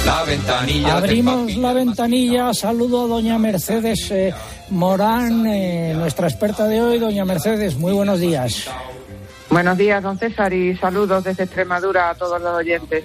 La 0.07 0.23
ventanilla. 0.23 0.99
Abrimos 0.99 1.57
la 1.57 1.73
ventanilla. 1.73 2.55
Saludo 2.55 3.07
a 3.07 3.09
doña 3.09 3.39
Mercedes 3.39 4.09
eh, 4.13 4.33
Morán, 4.71 5.45
eh, 5.49 5.95
nuestra 5.97 6.29
experta 6.29 6.69
de 6.69 6.81
hoy. 6.81 7.01
Doña 7.01 7.25
Mercedes, 7.25 7.75
muy 7.75 7.93
buenos 7.93 8.21
días. 8.21 8.69
Buenos 9.51 9.77
días, 9.77 10.01
don 10.05 10.17
César, 10.17 10.53
y 10.53 10.77
saludos 10.77 11.25
desde 11.25 11.43
Extremadura 11.43 12.11
a 12.11 12.15
todos 12.15 12.41
los 12.41 12.55
oyentes. 12.55 13.03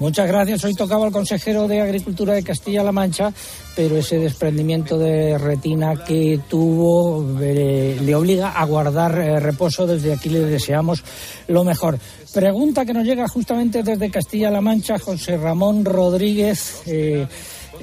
Muchas 0.00 0.26
gracias. 0.28 0.64
Hoy 0.64 0.74
tocaba 0.74 1.06
el 1.06 1.12
consejero 1.12 1.68
de 1.68 1.82
Agricultura 1.82 2.32
de 2.32 2.42
Castilla-La 2.42 2.90
Mancha, 2.90 3.34
pero 3.76 3.98
ese 3.98 4.18
desprendimiento 4.18 4.98
de 4.98 5.36
retina 5.36 6.04
que 6.06 6.40
tuvo 6.48 7.38
eh, 7.38 7.98
le 8.00 8.14
obliga 8.14 8.48
a 8.52 8.64
guardar 8.64 9.18
eh, 9.18 9.38
reposo. 9.38 9.86
Desde 9.86 10.14
aquí 10.14 10.30
le 10.30 10.40
deseamos 10.40 11.04
lo 11.48 11.64
mejor. 11.64 11.98
Pregunta 12.32 12.86
que 12.86 12.94
nos 12.94 13.04
llega 13.04 13.28
justamente 13.28 13.82
desde 13.82 14.10
Castilla-La 14.10 14.62
Mancha, 14.62 14.98
José 14.98 15.36
Ramón 15.36 15.84
Rodríguez. 15.84 16.82
eh, 16.86 17.26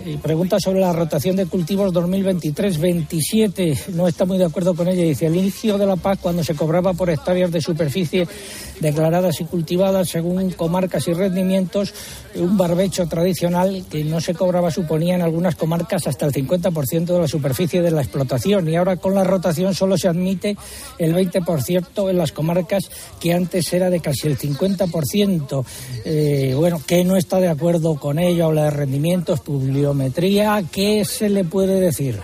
y 0.06 0.18
pregunta 0.18 0.60
sobre 0.60 0.80
la 0.80 0.94
rotación 0.94 1.36
de 1.36 1.46
cultivos 1.46 1.94
2023-27. 1.94 3.88
No 3.90 4.08
está 4.08 4.26
muy 4.26 4.38
de 4.38 4.46
acuerdo 4.46 4.76
con 4.76 4.88
ella. 4.88 5.04
Dice, 5.04 5.28
al 5.28 5.36
inicio 5.36 5.78
de 5.78 5.86
la 5.86 5.96
PAC, 5.96 6.20
cuando 6.20 6.44
se 6.44 6.56
cobraba 6.56 6.94
por 6.94 7.10
hectáreas 7.10 7.52
de 7.52 7.62
superficie 7.62 8.28
declaradas 8.80 9.42
y 9.42 9.46
cultivadas 9.46 10.10
según 10.10 10.52
comarcas 10.52 11.08
y 11.08 11.14
rendimientos, 11.14 11.94
un 12.36 12.58
barbecho 12.58 13.08
tradicional 13.08 13.86
que 13.90 14.04
no 14.04 14.22
se 14.22 14.34
cobraba 14.36 14.72
suponía 14.72 15.16
en 15.16 15.22
algunas 15.22 15.56
comarcas 15.56 16.08
hasta 16.08 16.26
el 16.26 16.34
50% 16.34 17.06
de 17.06 17.20
la 17.20 17.28
superficie 17.28 17.82
de 17.82 17.92
la 17.92 18.02
explotación. 18.02 18.68
Y 18.70 18.76
ahora 18.76 18.98
con 18.98 19.16
la 19.16 19.24
rotación 19.24 19.74
solo 19.74 19.98
se 19.98 20.08
admite 20.08 20.56
el 21.00 21.16
20% 21.16 22.10
en 22.10 22.18
las 22.18 22.32
comarcas 22.32 22.90
que 23.20 23.34
antes 23.34 23.72
era 23.74 23.90
de 23.90 24.00
casi 24.00 24.28
el 24.28 24.38
50%. 24.38 25.66
Eh, 26.06 26.54
bueno, 26.56 26.82
que 26.86 27.04
no 27.04 27.16
está 27.16 27.40
de 27.40 27.50
acuerdo 27.50 27.96
con 27.96 28.20
ello, 28.20 28.46
habla 28.46 28.66
de 28.66 28.72
rendimientos, 28.72 29.42
pluviometría. 29.88 30.64
¿Qué 30.72 31.06
se 31.06 31.30
le 31.30 31.44
puede 31.44 31.80
decir? 31.80 32.20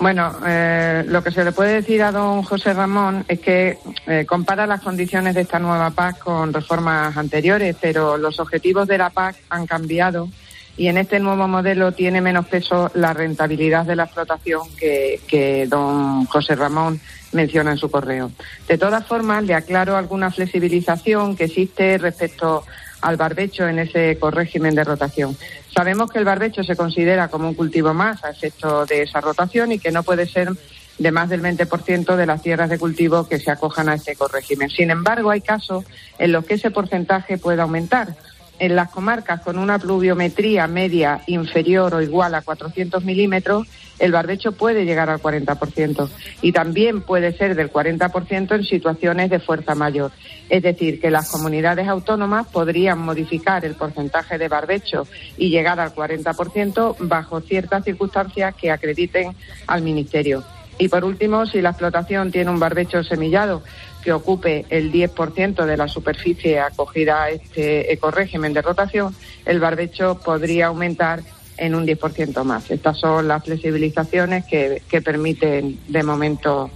Bueno, 0.00 0.34
eh, 0.44 1.04
lo 1.06 1.22
que 1.22 1.30
se 1.30 1.44
le 1.44 1.52
puede 1.52 1.74
decir 1.74 2.02
a 2.02 2.10
don 2.10 2.42
José 2.42 2.74
Ramón 2.74 3.24
es 3.28 3.38
que 3.40 3.78
eh, 4.06 4.26
compara 4.26 4.66
las 4.66 4.82
condiciones 4.82 5.34
de 5.34 5.42
esta 5.42 5.58
nueva 5.58 5.90
PAC 5.90 6.18
con 6.18 6.52
reformas 6.52 7.16
anteriores, 7.16 7.76
pero 7.80 8.18
los 8.18 8.40
objetivos 8.40 8.88
de 8.88 8.98
la 8.98 9.10
PAC 9.10 9.36
han 9.50 9.66
cambiado 9.66 10.28
y 10.76 10.88
en 10.88 10.98
este 10.98 11.20
nuevo 11.20 11.46
modelo 11.46 11.92
tiene 11.92 12.20
menos 12.20 12.46
peso 12.46 12.90
la 12.94 13.12
rentabilidad 13.14 13.86
de 13.86 13.94
la 13.94 14.04
explotación 14.04 14.62
que, 14.76 15.20
que 15.28 15.66
don 15.68 16.26
José 16.26 16.56
Ramón 16.56 17.00
menciona 17.30 17.70
en 17.70 17.78
su 17.78 17.88
correo. 17.88 18.32
De 18.66 18.76
todas 18.76 19.06
formas, 19.06 19.44
le 19.44 19.54
aclaro 19.54 19.96
alguna 19.96 20.32
flexibilización 20.32 21.36
que 21.36 21.44
existe 21.44 21.98
respecto 21.98 22.64
al 23.04 23.18
barbecho 23.18 23.68
en 23.68 23.78
ese 23.78 24.18
corrégimen 24.18 24.74
de 24.74 24.82
rotación. 24.82 25.36
Sabemos 25.74 26.10
que 26.10 26.18
el 26.18 26.24
barbecho 26.24 26.64
se 26.64 26.74
considera 26.74 27.28
como 27.28 27.48
un 27.48 27.54
cultivo 27.54 27.92
más 27.92 28.24
a 28.24 28.30
efecto 28.30 28.86
de 28.86 29.02
esa 29.02 29.20
rotación 29.20 29.72
y 29.72 29.78
que 29.78 29.92
no 29.92 30.02
puede 30.02 30.26
ser 30.26 30.48
de 30.96 31.12
más 31.12 31.28
del 31.28 31.42
20% 31.42 32.16
de 32.16 32.26
las 32.26 32.40
tierras 32.40 32.70
de 32.70 32.78
cultivo 32.78 33.28
que 33.28 33.38
se 33.38 33.50
acojan 33.50 33.90
a 33.90 33.94
este 33.94 34.16
corrégimen. 34.16 34.70
Sin 34.70 34.90
embargo, 34.90 35.30
hay 35.30 35.42
casos 35.42 35.84
en 36.18 36.32
los 36.32 36.46
que 36.46 36.54
ese 36.54 36.70
porcentaje 36.70 37.36
puede 37.36 37.60
aumentar. 37.60 38.16
En 38.58 38.76
las 38.76 38.90
comarcas 38.90 39.40
con 39.40 39.58
una 39.58 39.78
pluviometría 39.78 40.66
media 40.68 41.20
inferior 41.26 41.94
o 41.94 42.02
igual 42.02 42.34
a 42.34 42.42
400 42.42 43.04
milímetros, 43.04 43.66
el 43.98 44.12
barbecho 44.12 44.52
puede 44.52 44.84
llegar 44.84 45.10
al 45.10 45.20
40% 45.20 46.08
y 46.42 46.52
también 46.52 47.02
puede 47.02 47.32
ser 47.36 47.54
del 47.54 47.72
40% 47.72 48.54
en 48.54 48.64
situaciones 48.64 49.30
de 49.30 49.40
fuerza 49.40 49.74
mayor. 49.74 50.12
Es 50.48 50.62
decir, 50.62 51.00
que 51.00 51.10
las 51.10 51.30
comunidades 51.30 51.88
autónomas 51.88 52.46
podrían 52.48 52.98
modificar 52.98 53.64
el 53.64 53.74
porcentaje 53.74 54.38
de 54.38 54.48
barbecho 54.48 55.06
y 55.36 55.50
llegar 55.50 55.80
al 55.80 55.94
40% 55.94 56.96
bajo 57.00 57.40
ciertas 57.40 57.84
circunstancias 57.84 58.54
que 58.54 58.70
acrediten 58.70 59.34
al 59.66 59.82
Ministerio. 59.82 60.44
Y 60.78 60.88
por 60.88 61.04
último, 61.04 61.46
si 61.46 61.60
la 61.60 61.70
explotación 61.70 62.30
tiene 62.30 62.50
un 62.50 62.58
barbecho 62.58 63.02
semillado 63.02 63.62
que 64.02 64.12
ocupe 64.12 64.66
el 64.68 64.92
10% 64.92 65.64
de 65.64 65.76
la 65.76 65.88
superficie 65.88 66.60
acogida 66.60 67.24
a 67.24 67.30
este 67.30 67.92
ecorégimen 67.92 68.52
de 68.52 68.62
rotación, 68.62 69.14
el 69.46 69.60
barbecho 69.60 70.20
podría 70.22 70.66
aumentar 70.66 71.22
en 71.56 71.74
un 71.74 71.86
10% 71.86 72.44
más. 72.44 72.70
Estas 72.70 72.98
son 72.98 73.28
las 73.28 73.44
flexibilizaciones 73.44 74.44
que, 74.44 74.82
que 74.88 75.00
permiten 75.00 75.78
de 75.88 76.02
momento 76.02 76.70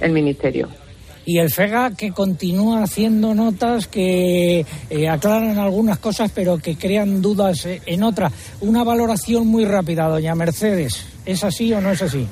el 0.00 0.12
Ministerio. 0.12 0.68
Y 1.26 1.38
el 1.38 1.50
FEGA 1.50 1.90
que 1.96 2.12
continúa 2.12 2.82
haciendo 2.82 3.34
notas 3.34 3.86
que 3.86 4.64
eh, 4.88 5.08
aclaran 5.08 5.58
algunas 5.58 5.98
cosas 5.98 6.32
pero 6.34 6.58
que 6.58 6.76
crean 6.76 7.20
dudas 7.20 7.66
eh, 7.66 7.82
en 7.86 8.02
otras. 8.02 8.32
Una 8.60 8.82
valoración 8.84 9.46
muy 9.46 9.64
rápida, 9.64 10.08
doña 10.08 10.34
Mercedes. 10.34 11.04
¿Es 11.26 11.44
así 11.44 11.72
o 11.72 11.80
no 11.80 11.90
es 11.90 12.02
así? 12.02 12.26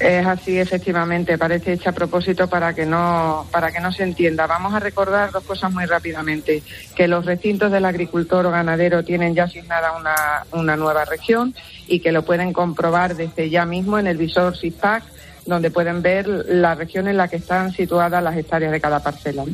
Es 0.00 0.24
así, 0.26 0.56
efectivamente, 0.58 1.36
parece 1.36 1.72
hecha 1.72 1.90
a 1.90 1.92
propósito 1.92 2.48
para 2.48 2.72
que 2.72 2.86
no 2.86 3.46
para 3.50 3.72
que 3.72 3.80
no 3.80 3.90
se 3.90 4.04
entienda. 4.04 4.46
Vamos 4.46 4.72
a 4.72 4.78
recordar 4.78 5.32
dos 5.32 5.42
cosas 5.42 5.72
muy 5.72 5.86
rápidamente: 5.86 6.62
que 6.94 7.08
los 7.08 7.26
recintos 7.26 7.72
del 7.72 7.84
agricultor 7.84 8.46
o 8.46 8.50
ganadero 8.52 9.02
tienen 9.02 9.34
ya 9.34 9.44
asignada 9.44 9.96
una, 9.98 10.14
una 10.52 10.76
nueva 10.76 11.04
región 11.04 11.52
y 11.88 11.98
que 11.98 12.12
lo 12.12 12.24
pueden 12.24 12.52
comprobar 12.52 13.16
desde 13.16 13.50
ya 13.50 13.64
mismo 13.64 13.98
en 13.98 14.06
el 14.06 14.16
visor 14.16 14.56
SISPAC, 14.56 15.02
donde 15.46 15.70
pueden 15.72 16.00
ver 16.00 16.28
la 16.28 16.76
región 16.76 17.08
en 17.08 17.16
la 17.16 17.26
que 17.26 17.36
están 17.36 17.72
situadas 17.72 18.22
las 18.22 18.36
hectáreas 18.36 18.70
de 18.70 18.80
cada 18.80 19.02
parcela. 19.02 19.44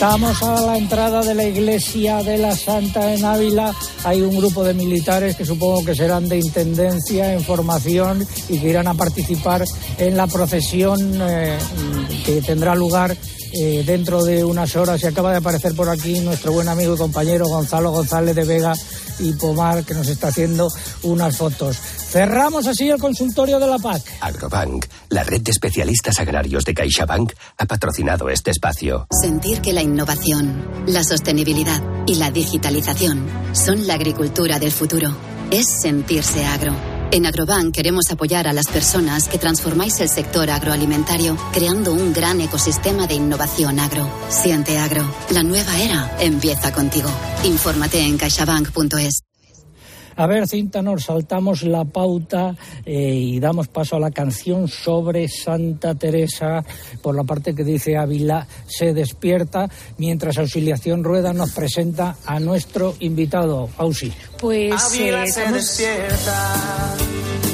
Estamos 0.00 0.42
a 0.42 0.62
la 0.62 0.78
entrada 0.78 1.20
de 1.20 1.34
la 1.34 1.44
iglesia 1.44 2.22
de 2.22 2.38
la 2.38 2.56
Santa 2.56 3.12
en 3.12 3.22
Ávila. 3.22 3.74
Hay 4.02 4.22
un 4.22 4.34
grupo 4.34 4.64
de 4.64 4.72
militares 4.72 5.36
que 5.36 5.44
supongo 5.44 5.84
que 5.84 5.94
serán 5.94 6.26
de 6.26 6.38
intendencia 6.38 7.34
en 7.34 7.44
formación 7.44 8.26
y 8.48 8.58
que 8.58 8.70
irán 8.70 8.88
a 8.88 8.94
participar 8.94 9.62
en 9.98 10.16
la 10.16 10.26
procesión 10.26 11.20
eh, 11.20 11.58
que 12.24 12.40
tendrá 12.40 12.74
lugar 12.74 13.14
eh, 13.52 13.82
dentro 13.84 14.24
de 14.24 14.42
unas 14.42 14.74
horas 14.74 15.02
y 15.02 15.06
acaba 15.06 15.32
de 15.32 15.36
aparecer 15.36 15.74
por 15.74 15.90
aquí 15.90 16.20
nuestro 16.20 16.52
buen 16.52 16.70
amigo 16.70 16.94
y 16.94 16.96
compañero 16.96 17.46
Gonzalo 17.46 17.90
González 17.90 18.34
de 18.34 18.44
Vega 18.44 18.72
y 19.20 19.32
Pomar 19.32 19.84
que 19.84 19.94
nos 19.94 20.08
está 20.08 20.28
haciendo 20.28 20.68
unas 21.02 21.36
fotos. 21.36 21.76
Cerramos 21.76 22.66
así 22.66 22.88
el 22.88 22.98
consultorio 22.98 23.58
de 23.58 23.66
la 23.66 23.78
PAC. 23.78 24.02
Agrobank, 24.20 24.86
la 25.10 25.22
red 25.22 25.42
de 25.42 25.50
especialistas 25.50 26.18
agrarios 26.18 26.64
de 26.64 26.74
CaixaBank, 26.74 27.32
ha 27.58 27.66
patrocinado 27.66 28.28
este 28.28 28.50
espacio. 28.50 29.06
Sentir 29.22 29.60
que 29.60 29.72
la 29.72 29.82
innovación, 29.82 30.84
la 30.86 31.04
sostenibilidad 31.04 31.82
y 32.06 32.16
la 32.16 32.30
digitalización 32.30 33.26
son 33.52 33.86
la 33.86 33.94
agricultura 33.94 34.58
del 34.58 34.72
futuro. 34.72 35.14
Es 35.50 35.66
sentirse 35.82 36.44
agro. 36.44 36.89
En 37.12 37.26
Agrobank 37.26 37.74
queremos 37.74 38.08
apoyar 38.12 38.46
a 38.46 38.52
las 38.52 38.68
personas 38.68 39.28
que 39.28 39.38
transformáis 39.38 39.98
el 40.00 40.08
sector 40.08 40.48
agroalimentario 40.48 41.36
creando 41.52 41.92
un 41.92 42.12
gran 42.12 42.40
ecosistema 42.40 43.08
de 43.08 43.14
innovación 43.14 43.80
agro. 43.80 44.08
Siente 44.28 44.78
agro. 44.78 45.12
La 45.30 45.42
nueva 45.42 45.80
era 45.80 46.16
empieza 46.20 46.72
contigo. 46.72 47.10
Infórmate 47.42 48.00
en 48.00 48.16
caixabank.es. 48.16 49.22
A 50.16 50.26
ver, 50.26 50.46
Cintanor, 50.48 51.00
saltamos 51.02 51.62
la 51.62 51.84
pauta 51.84 52.54
eh, 52.84 53.14
y 53.14 53.40
damos 53.40 53.68
paso 53.68 53.96
a 53.96 54.00
la 54.00 54.10
canción 54.10 54.68
sobre 54.68 55.28
Santa 55.28 55.94
Teresa 55.94 56.64
por 57.02 57.14
la 57.16 57.24
parte 57.24 57.54
que 57.54 57.64
dice 57.64 57.96
Ávila 57.96 58.46
se 58.66 58.92
despierta, 58.92 59.68
mientras 59.98 60.38
Auxiliación 60.38 61.04
Rueda 61.04 61.32
nos 61.32 61.52
presenta 61.52 62.16
a 62.26 62.38
nuestro 62.40 62.94
invitado, 63.00 63.68
Ausi. 63.78 64.12
Pues 64.38 64.72
Ávila 64.72 65.24
eh, 65.24 65.26
se 65.32 65.40
estamos- 65.40 65.54
despierta. 65.54 67.49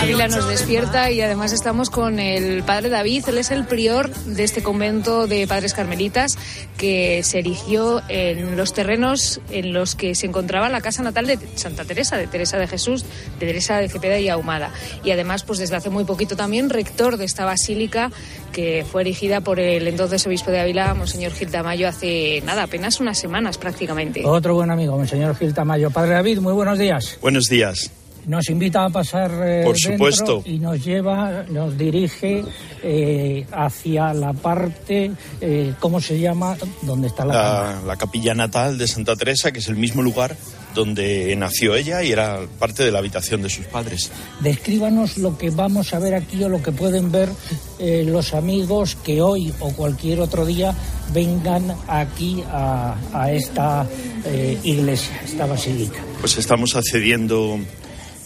Ávila 0.00 0.28
nos 0.28 0.48
despierta 0.48 1.10
y 1.10 1.20
además 1.20 1.52
estamos 1.52 1.90
con 1.90 2.18
el 2.18 2.62
padre 2.62 2.88
David. 2.88 3.24
Él 3.28 3.38
es 3.38 3.50
el 3.50 3.66
prior 3.66 4.08
de 4.10 4.44
este 4.44 4.62
convento 4.62 5.26
de 5.26 5.46
padres 5.46 5.74
carmelitas 5.74 6.38
que 6.76 7.22
se 7.22 7.40
erigió 7.40 8.00
en 8.08 8.56
los 8.56 8.72
terrenos 8.72 9.40
en 9.50 9.72
los 9.72 9.94
que 9.94 10.14
se 10.14 10.26
encontraba 10.26 10.68
la 10.68 10.80
casa 10.80 11.02
natal 11.02 11.26
de 11.26 11.38
Santa 11.56 11.84
Teresa, 11.84 12.16
de 12.16 12.26
Teresa 12.26 12.58
de 12.58 12.66
Jesús, 12.66 13.04
de 13.38 13.46
Teresa 13.46 13.78
de 13.78 13.88
Cepeda 13.88 14.18
y 14.18 14.28
Ahumada. 14.28 14.70
Y 15.04 15.10
además, 15.10 15.42
pues 15.42 15.58
desde 15.58 15.76
hace 15.76 15.90
muy 15.90 16.04
poquito 16.04 16.36
también 16.36 16.70
rector 16.70 17.16
de 17.16 17.24
esta 17.24 17.44
basílica 17.44 18.10
que 18.52 18.86
fue 18.90 19.02
erigida 19.02 19.40
por 19.40 19.60
el 19.60 19.86
entonces 19.88 20.26
obispo 20.26 20.50
de 20.50 20.60
Ávila, 20.60 20.94
Monseñor 20.94 21.32
Gil 21.32 21.50
Tamayo, 21.50 21.88
hace 21.88 22.40
nada, 22.44 22.62
apenas 22.62 23.00
unas 23.00 23.18
semanas 23.18 23.58
prácticamente. 23.58 24.22
Otro 24.24 24.54
buen 24.54 24.70
amigo, 24.70 25.00
el 25.00 25.08
señor 25.08 25.36
Gil 25.36 25.52
Tamayo. 25.52 25.90
Padre 25.90 26.14
David, 26.14 26.38
muy 26.38 26.52
buenos 26.52 26.78
días. 26.78 27.18
Buenos 27.20 27.48
días. 27.48 27.90
Nos 28.28 28.48
invita 28.50 28.84
a 28.84 28.90
pasar 28.90 29.32
eh, 29.42 29.62
Por 29.64 29.78
supuesto. 29.78 30.42
y 30.44 30.58
nos 30.58 30.84
lleva, 30.84 31.44
nos 31.48 31.76
dirige 31.78 32.44
eh, 32.82 33.46
hacia 33.50 34.12
la 34.12 34.34
parte, 34.34 35.10
eh, 35.40 35.72
¿cómo 35.80 35.98
se 36.00 36.20
llama? 36.20 36.56
¿Dónde 36.82 37.08
está? 37.08 37.24
La, 37.24 37.80
la 37.86 37.96
capilla 37.96 38.34
natal 38.34 38.76
de 38.76 38.86
Santa 38.86 39.16
Teresa, 39.16 39.50
que 39.50 39.60
es 39.60 39.68
el 39.68 39.76
mismo 39.76 40.02
lugar 40.02 40.36
donde 40.74 41.34
nació 41.36 41.74
ella 41.74 42.02
y 42.02 42.12
era 42.12 42.40
parte 42.58 42.84
de 42.84 42.92
la 42.92 42.98
habitación 42.98 43.42
de 43.42 43.48
sus 43.48 43.64
padres. 43.66 44.10
Descríbanos 44.40 45.16
lo 45.16 45.38
que 45.38 45.50
vamos 45.50 45.94
a 45.94 45.98
ver 45.98 46.14
aquí 46.14 46.44
o 46.44 46.48
lo 46.50 46.62
que 46.62 46.70
pueden 46.70 47.10
ver 47.10 47.30
eh, 47.78 48.04
los 48.06 48.34
amigos 48.34 48.94
que 48.96 49.22
hoy 49.22 49.52
o 49.60 49.70
cualquier 49.72 50.20
otro 50.20 50.44
día 50.44 50.74
vengan 51.12 51.74
aquí 51.88 52.44
a, 52.50 52.94
a 53.12 53.32
esta 53.32 53.86
eh, 54.26 54.58
iglesia, 54.62 55.18
esta 55.24 55.46
basílica. 55.46 55.98
Pues 56.20 56.36
estamos 56.36 56.76
accediendo 56.76 57.58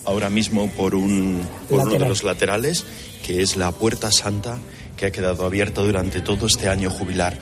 ahora 0.04 0.30
mismo 0.30 0.70
por, 0.70 0.94
un, 0.94 1.46
por 1.68 1.80
uno 1.80 1.92
de 1.92 2.08
los 2.08 2.24
laterales, 2.24 2.84
que 3.24 3.42
es 3.42 3.56
la 3.56 3.72
Puerta 3.72 4.10
Santa, 4.10 4.58
que 4.96 5.06
ha 5.06 5.12
quedado 5.12 5.44
abierta 5.44 5.80
durante 5.82 6.20
todo 6.20 6.46
este 6.46 6.68
año 6.68 6.90
jubilar. 6.90 7.38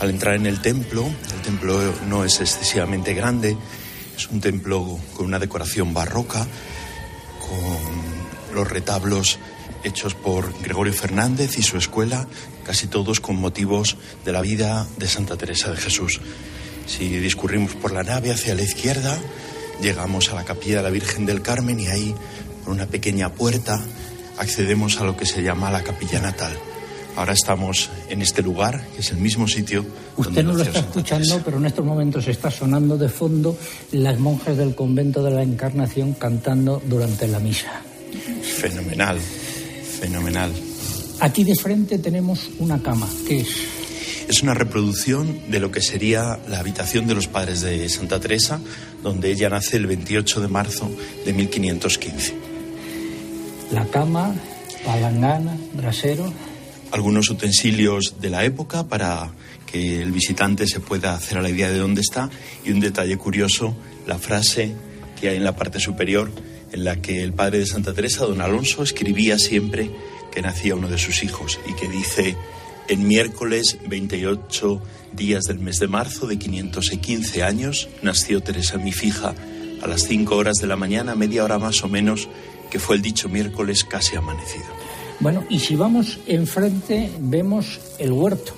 Al 0.00 0.10
entrar 0.10 0.34
en 0.34 0.46
el 0.46 0.60
templo, 0.60 1.04
el 1.06 1.42
templo 1.42 1.80
no 2.06 2.24
es 2.24 2.40
excesivamente 2.40 3.14
grande, 3.14 3.56
es 4.16 4.28
un 4.28 4.40
templo 4.40 4.98
con 5.14 5.26
una 5.26 5.38
decoración 5.38 5.92
barroca, 5.92 6.46
con 7.40 8.54
los 8.54 8.68
retablos 8.68 9.38
hechos 9.84 10.14
por 10.14 10.60
Gregorio 10.60 10.92
Fernández 10.92 11.58
y 11.58 11.62
su 11.62 11.76
escuela, 11.76 12.26
casi 12.64 12.86
todos 12.86 13.20
con 13.20 13.36
motivos 13.36 13.96
de 14.24 14.32
la 14.32 14.40
vida 14.40 14.86
de 14.98 15.08
Santa 15.08 15.36
Teresa 15.36 15.70
de 15.70 15.76
Jesús. 15.76 16.20
Si 16.86 17.08
discurrimos 17.18 17.74
por 17.74 17.92
la 17.92 18.02
nave 18.02 18.32
hacia 18.32 18.54
la 18.54 18.62
izquierda, 18.62 19.18
llegamos 19.80 20.30
a 20.30 20.34
la 20.34 20.44
capilla 20.44 20.78
de 20.78 20.82
la 20.84 20.90
Virgen 20.90 21.26
del 21.26 21.42
Carmen 21.42 21.78
y 21.80 21.86
ahí, 21.88 22.14
por 22.64 22.72
una 22.72 22.86
pequeña 22.86 23.32
puerta, 23.32 23.80
accedemos 24.38 25.00
a 25.00 25.04
lo 25.04 25.16
que 25.16 25.26
se 25.26 25.42
llama 25.42 25.70
la 25.70 25.82
capilla 25.82 26.20
natal. 26.20 26.52
Ahora 27.16 27.32
estamos 27.32 27.90
en 28.08 28.22
este 28.22 28.42
lugar, 28.42 28.86
que 28.94 29.00
es 29.00 29.10
el 29.10 29.16
mismo 29.18 29.48
sitio 29.48 29.84
Usted 30.16 30.34
donde 30.34 30.42
no 30.44 30.52
lo 30.52 30.62
está 30.62 30.78
escuchando, 30.78 31.42
pero 31.44 31.58
en 31.58 31.66
estos 31.66 31.84
momentos 31.84 32.28
está 32.28 32.48
sonando 32.48 32.96
de 32.96 33.08
fondo 33.08 33.56
las 33.90 34.20
monjas 34.20 34.56
del 34.56 34.76
convento 34.76 35.22
de 35.22 35.32
la 35.32 35.42
Encarnación 35.42 36.12
cantando 36.12 36.80
durante 36.86 37.26
la 37.26 37.40
misa. 37.40 37.82
Fenomenal, 38.42 39.18
fenomenal. 39.18 40.52
Aquí 41.20 41.42
de 41.42 41.56
frente 41.56 41.98
tenemos 41.98 42.48
una 42.60 42.80
cama, 42.80 43.08
que 43.26 43.40
es 43.40 43.48
Es 44.28 44.42
una 44.42 44.52
reproducción 44.52 45.50
de 45.50 45.58
lo 45.58 45.70
que 45.70 45.80
sería 45.80 46.38
la 46.48 46.58
habitación 46.58 47.06
de 47.06 47.14
los 47.14 47.28
padres 47.28 47.62
de 47.62 47.88
Santa 47.88 48.20
Teresa, 48.20 48.60
donde 49.02 49.30
ella 49.30 49.48
nace 49.48 49.78
el 49.78 49.86
28 49.86 50.42
de 50.42 50.48
marzo 50.48 50.90
de 51.24 51.32
1515. 51.32 52.34
la 53.70 53.86
cama, 53.86 54.34
palangana, 54.84 55.56
brasero. 55.72 56.30
Algunos 56.90 57.30
utensilios 57.30 58.16
de 58.20 58.28
la 58.28 58.44
época 58.44 58.86
para 58.86 59.32
que 59.64 60.02
el 60.02 60.12
visitante 60.12 60.66
se 60.66 60.80
pueda 60.80 61.14
hacer 61.14 61.38
a 61.38 61.42
la 61.42 61.48
idea 61.48 61.70
de 61.70 61.78
dónde 61.78 62.02
está 62.02 62.28
y 62.66 62.70
un 62.70 62.80
detalle 62.80 63.16
curioso, 63.16 63.74
la 64.06 64.18
frase 64.18 64.74
que 65.18 65.30
hay 65.30 65.36
en 65.36 65.44
la 65.44 65.56
parte 65.56 65.80
superior 65.80 66.30
en 66.72 66.84
la 66.84 66.96
que 66.96 67.22
el 67.22 67.32
padre 67.32 67.60
de 67.60 67.66
Santa 67.66 67.94
Teresa, 67.94 68.26
don 68.26 68.42
Alonso, 68.42 68.82
escribía 68.82 69.38
siempre 69.38 69.90
que 70.30 70.42
nacía 70.42 70.74
uno 70.74 70.88
de 70.88 70.98
sus 70.98 71.22
hijos 71.22 71.58
y 71.66 71.74
que 71.74 71.88
dice 71.88 72.36
en 72.88 73.06
miércoles 73.06 73.78
28 73.86 74.82
días 75.12 75.44
del 75.44 75.58
mes 75.58 75.78
de 75.78 75.88
marzo 75.88 76.26
de 76.26 76.38
515 76.38 77.42
años 77.42 77.88
nació 78.02 78.42
Teresa 78.42 78.78
mi 78.78 78.92
fija 78.92 79.34
a 79.82 79.86
las 79.86 80.02
5 80.04 80.34
horas 80.34 80.56
de 80.56 80.66
la 80.66 80.76
mañana, 80.76 81.14
media 81.14 81.44
hora 81.44 81.58
más 81.58 81.84
o 81.84 81.88
menos, 81.88 82.28
que 82.70 82.78
fue 82.78 82.96
el 82.96 83.02
dicho 83.02 83.28
miércoles 83.28 83.84
casi 83.84 84.16
amanecido. 84.16 84.66
Bueno, 85.20 85.44
y 85.48 85.60
si 85.60 85.76
vamos 85.76 86.18
enfrente 86.26 87.10
vemos 87.20 87.80
el 87.98 88.12
huerto. 88.12 88.54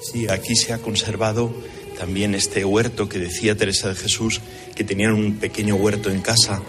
Sí, 0.00 0.28
aquí 0.28 0.56
se 0.56 0.72
ha 0.72 0.78
conservado 0.78 1.52
también 1.98 2.34
este 2.34 2.64
huerto 2.64 3.08
que 3.08 3.18
decía 3.18 3.56
Teresa 3.56 3.88
de 3.88 3.96
Jesús, 3.96 4.40
que 4.74 4.84
tenían 4.84 5.12
un 5.12 5.34
pequeño 5.34 5.74
huerto 5.74 6.10
en 6.10 6.20
casa 6.20 6.62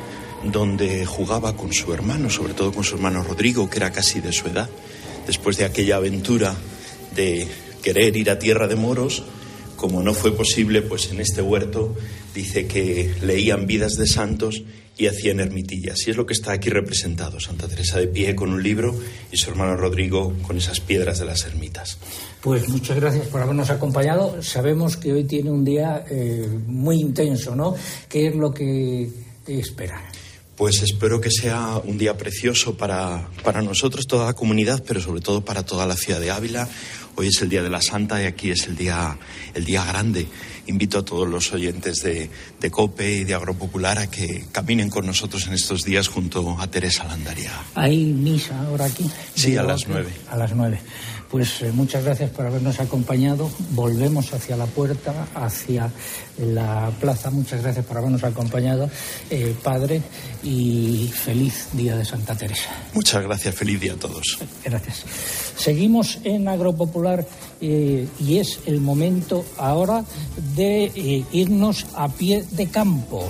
donde 0.44 1.06
jugaba 1.06 1.56
con 1.56 1.74
su 1.74 1.94
hermano, 1.94 2.30
sobre 2.30 2.54
todo 2.54 2.72
con 2.72 2.84
su 2.84 2.96
hermano 2.96 3.24
Rodrigo, 3.24 3.70
que 3.70 3.78
era 3.78 3.92
casi 3.92 4.22
de 4.22 4.32
su 4.32 4.48
edad. 4.48 4.70
Después 5.30 5.58
de 5.58 5.66
aquella 5.66 5.98
aventura 5.98 6.56
de 7.16 7.46
querer 7.84 8.18
ir 8.18 8.32
a 8.32 8.40
tierra 8.40 8.68
de 8.68 8.76
moros, 8.76 9.22
como 9.76 10.02
no 10.02 10.16
fue 10.16 10.36
posible, 10.36 10.82
pues 10.82 11.12
en 11.12 11.22
este 11.22 11.44
huerto 11.44 11.96
dice 12.34 12.66
que 12.66 13.14
leían 13.22 13.68
vidas 13.68 13.94
de 13.94 14.08
santos 14.08 14.64
y 14.98 15.06
hacían 15.06 15.40
ermitillas. 15.40 16.08
Y 16.08 16.10
es 16.10 16.18
lo 16.18 16.26
que 16.26 16.34
está 16.34 16.54
aquí 16.54 16.72
representado, 16.72 17.40
Santa 17.40 17.68
Teresa 17.68 18.00
de 18.00 18.08
pie 18.08 18.36
con 18.36 18.50
un 18.50 18.64
libro 18.64 19.00
y 19.32 19.38
su 19.38 19.52
hermano 19.52 19.76
Rodrigo 19.78 20.34
con 20.42 20.58
esas 20.58 20.80
piedras 20.80 21.20
de 21.20 21.26
las 21.26 21.46
ermitas. 21.46 22.00
Pues 22.42 22.68
muchas 22.68 23.00
gracias 23.00 23.28
por 23.28 23.40
habernos 23.44 23.70
acompañado. 23.70 24.42
Sabemos 24.42 24.98
que 24.98 25.14
hoy 25.14 25.26
tiene 25.26 25.52
un 25.52 25.64
día 25.64 26.06
eh, 26.10 26.50
muy 26.66 27.00
intenso, 27.02 27.56
¿no? 27.56 27.76
¿Qué 28.10 28.30
es 28.30 28.36
lo 28.36 28.52
que 28.52 29.08
espera? 29.46 30.02
Pues 30.60 30.82
espero 30.84 31.22
que 31.22 31.32
sea 31.32 31.78
un 31.86 31.98
día 31.98 32.18
precioso 32.18 32.76
para, 32.76 33.30
para 33.46 33.62
nosotros, 33.62 34.08
toda 34.08 34.26
la 34.26 34.34
comunidad, 34.34 34.84
pero 34.86 35.00
sobre 35.00 35.22
todo 35.22 35.40
para 35.40 35.64
toda 35.64 35.86
la 35.86 35.96
ciudad 35.96 36.20
de 36.20 36.32
Ávila. 36.32 36.68
Hoy 37.16 37.28
es 37.28 37.42
el 37.42 37.48
Día 37.48 37.64
de 37.64 37.70
la 37.70 37.82
Santa 37.82 38.22
y 38.22 38.26
aquí 38.26 38.52
es 38.52 38.68
el 38.68 38.76
día, 38.76 39.18
el 39.54 39.64
día 39.64 39.86
grande. 39.86 40.28
Invito 40.68 40.98
a 41.00 41.06
todos 41.06 41.30
los 41.30 41.54
oyentes 41.54 42.04
de, 42.04 42.30
de 42.60 42.72
COPE 42.72 43.20
y 43.20 43.24
de 43.24 43.36
Agropopular 43.36 44.00
a 44.00 44.12
que 44.12 44.48
caminen 44.52 44.90
con 44.90 45.06
nosotros 45.06 45.48
en 45.48 45.54
estos 45.54 45.84
días 45.84 46.10
junto 46.10 46.60
a 46.60 46.70
Teresa 46.70 47.06
Landaria. 47.06 47.54
¿Hay 47.76 48.08
misa 48.08 48.60
ahora 48.60 48.84
aquí? 48.84 49.10
Sí, 49.36 49.56
a 49.56 49.64
las 49.64 49.88
nueve. 49.88 50.12
A 50.30 50.36
las 50.36 50.54
nueve. 50.54 50.82
Pues 51.30 51.62
eh, 51.62 51.72
muchas 51.72 52.04
gracias 52.04 52.32
por 52.32 52.46
habernos 52.46 52.80
acompañado. 52.80 53.50
Volvemos 53.72 54.34
hacia 54.34 54.58
la 54.58 54.66
puerta, 54.66 55.28
hacia 55.36 55.92
la 56.40 56.92
plaza. 57.00 57.30
Muchas 57.30 57.62
gracias 57.62 57.86
por 57.86 57.98
habernos 57.98 58.24
acompañado, 58.24 58.90
eh, 59.30 59.56
padre, 59.64 60.02
y 60.44 61.12
feliz 61.14 61.68
Día 61.74 61.96
de 61.96 62.06
Santa 62.06 62.36
Teresa. 62.36 62.70
Muchas 62.94 63.24
gracias, 63.24 63.56
feliz 63.56 63.80
día 63.80 63.94
a 63.94 63.98
todos. 63.98 64.40
Gracias. 64.64 65.04
Seguimos 65.58 66.20
en 66.24 66.48
Agropopular 66.48 67.26
eh, 67.62 68.08
y 68.20 68.38
es 68.38 68.60
el 68.66 68.80
momento 68.82 69.46
ahora 69.58 70.04
de 70.56 70.86
eh, 70.86 71.26
irnos 71.32 71.86
a 71.96 72.08
pie 72.08 72.46
de 72.52 72.68
campo. 72.68 73.30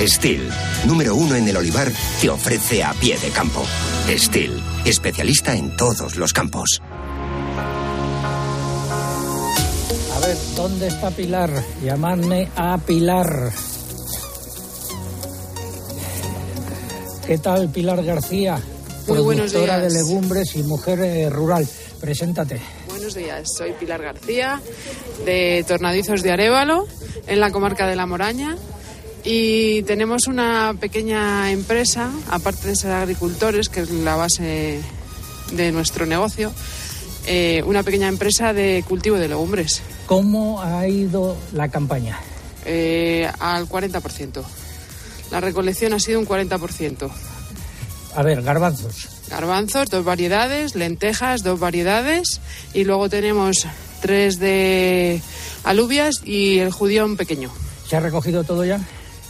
Steel, 0.00 0.48
número 0.86 1.14
uno 1.14 1.34
en 1.34 1.46
el 1.46 1.56
olivar, 1.56 1.92
te 2.22 2.30
ofrece 2.30 2.82
a 2.82 2.94
pie 2.94 3.18
de 3.18 3.28
campo. 3.28 3.62
Steel, 4.08 4.62
especialista 4.86 5.54
en 5.54 5.76
todos 5.76 6.16
los 6.16 6.32
campos. 6.32 6.80
¿Dónde 10.56 10.88
está 10.88 11.10
Pilar? 11.10 11.50
Llamadme 11.82 12.48
a 12.56 12.78
Pilar. 12.78 13.52
¿Qué 17.26 17.38
tal, 17.38 17.70
Pilar 17.70 18.04
García? 18.04 18.60
Muy 19.06 19.20
buenos 19.20 19.52
días. 19.52 19.82
de 19.82 19.90
legumbres 19.90 20.54
y 20.56 20.62
mujer 20.62 21.00
eh, 21.00 21.30
rural. 21.30 21.66
Preséntate. 22.00 22.60
Buenos 22.88 23.14
días, 23.14 23.48
soy 23.56 23.72
Pilar 23.72 24.02
García 24.02 24.60
de 25.24 25.64
Tornadizos 25.66 26.22
de 26.22 26.32
Arévalo, 26.32 26.86
en 27.26 27.40
la 27.40 27.50
comarca 27.50 27.86
de 27.86 27.96
La 27.96 28.06
Moraña. 28.06 28.56
Y 29.24 29.82
tenemos 29.82 30.28
una 30.28 30.74
pequeña 30.80 31.50
empresa, 31.52 32.10
aparte 32.30 32.68
de 32.68 32.76
ser 32.76 32.92
agricultores, 32.92 33.68
que 33.68 33.80
es 33.80 33.90
la 33.90 34.16
base 34.16 34.80
de 35.52 35.72
nuestro 35.72 36.06
negocio, 36.06 36.52
eh, 37.26 37.62
una 37.66 37.82
pequeña 37.82 38.08
empresa 38.08 38.52
de 38.52 38.82
cultivo 38.88 39.18
de 39.18 39.28
legumbres, 39.28 39.82
¿Cómo 40.10 40.60
ha 40.60 40.88
ido 40.88 41.36
la 41.52 41.68
campaña? 41.68 42.18
eh, 42.64 43.30
al 43.38 43.68
40%. 43.68 44.42
La 45.30 45.40
recolección 45.40 45.92
ha 45.92 46.00
sido 46.00 46.18
un 46.18 46.26
40%. 46.26 47.08
A 48.16 48.22
ver, 48.24 48.42
garbanzos. 48.42 49.08
Garbanzos, 49.28 49.88
dos 49.88 50.04
variedades, 50.04 50.74
lentejas, 50.74 51.44
dos 51.44 51.60
variedades, 51.60 52.40
y 52.74 52.82
luego 52.82 53.08
tenemos 53.08 53.68
tres 54.00 54.40
de 54.40 55.22
alubias 55.62 56.22
y 56.24 56.58
el 56.58 56.72
judión 56.72 57.16
pequeño. 57.16 57.52
¿Se 57.88 57.94
ha 57.96 58.00
recogido 58.00 58.42
todo 58.42 58.64
ya? 58.64 58.80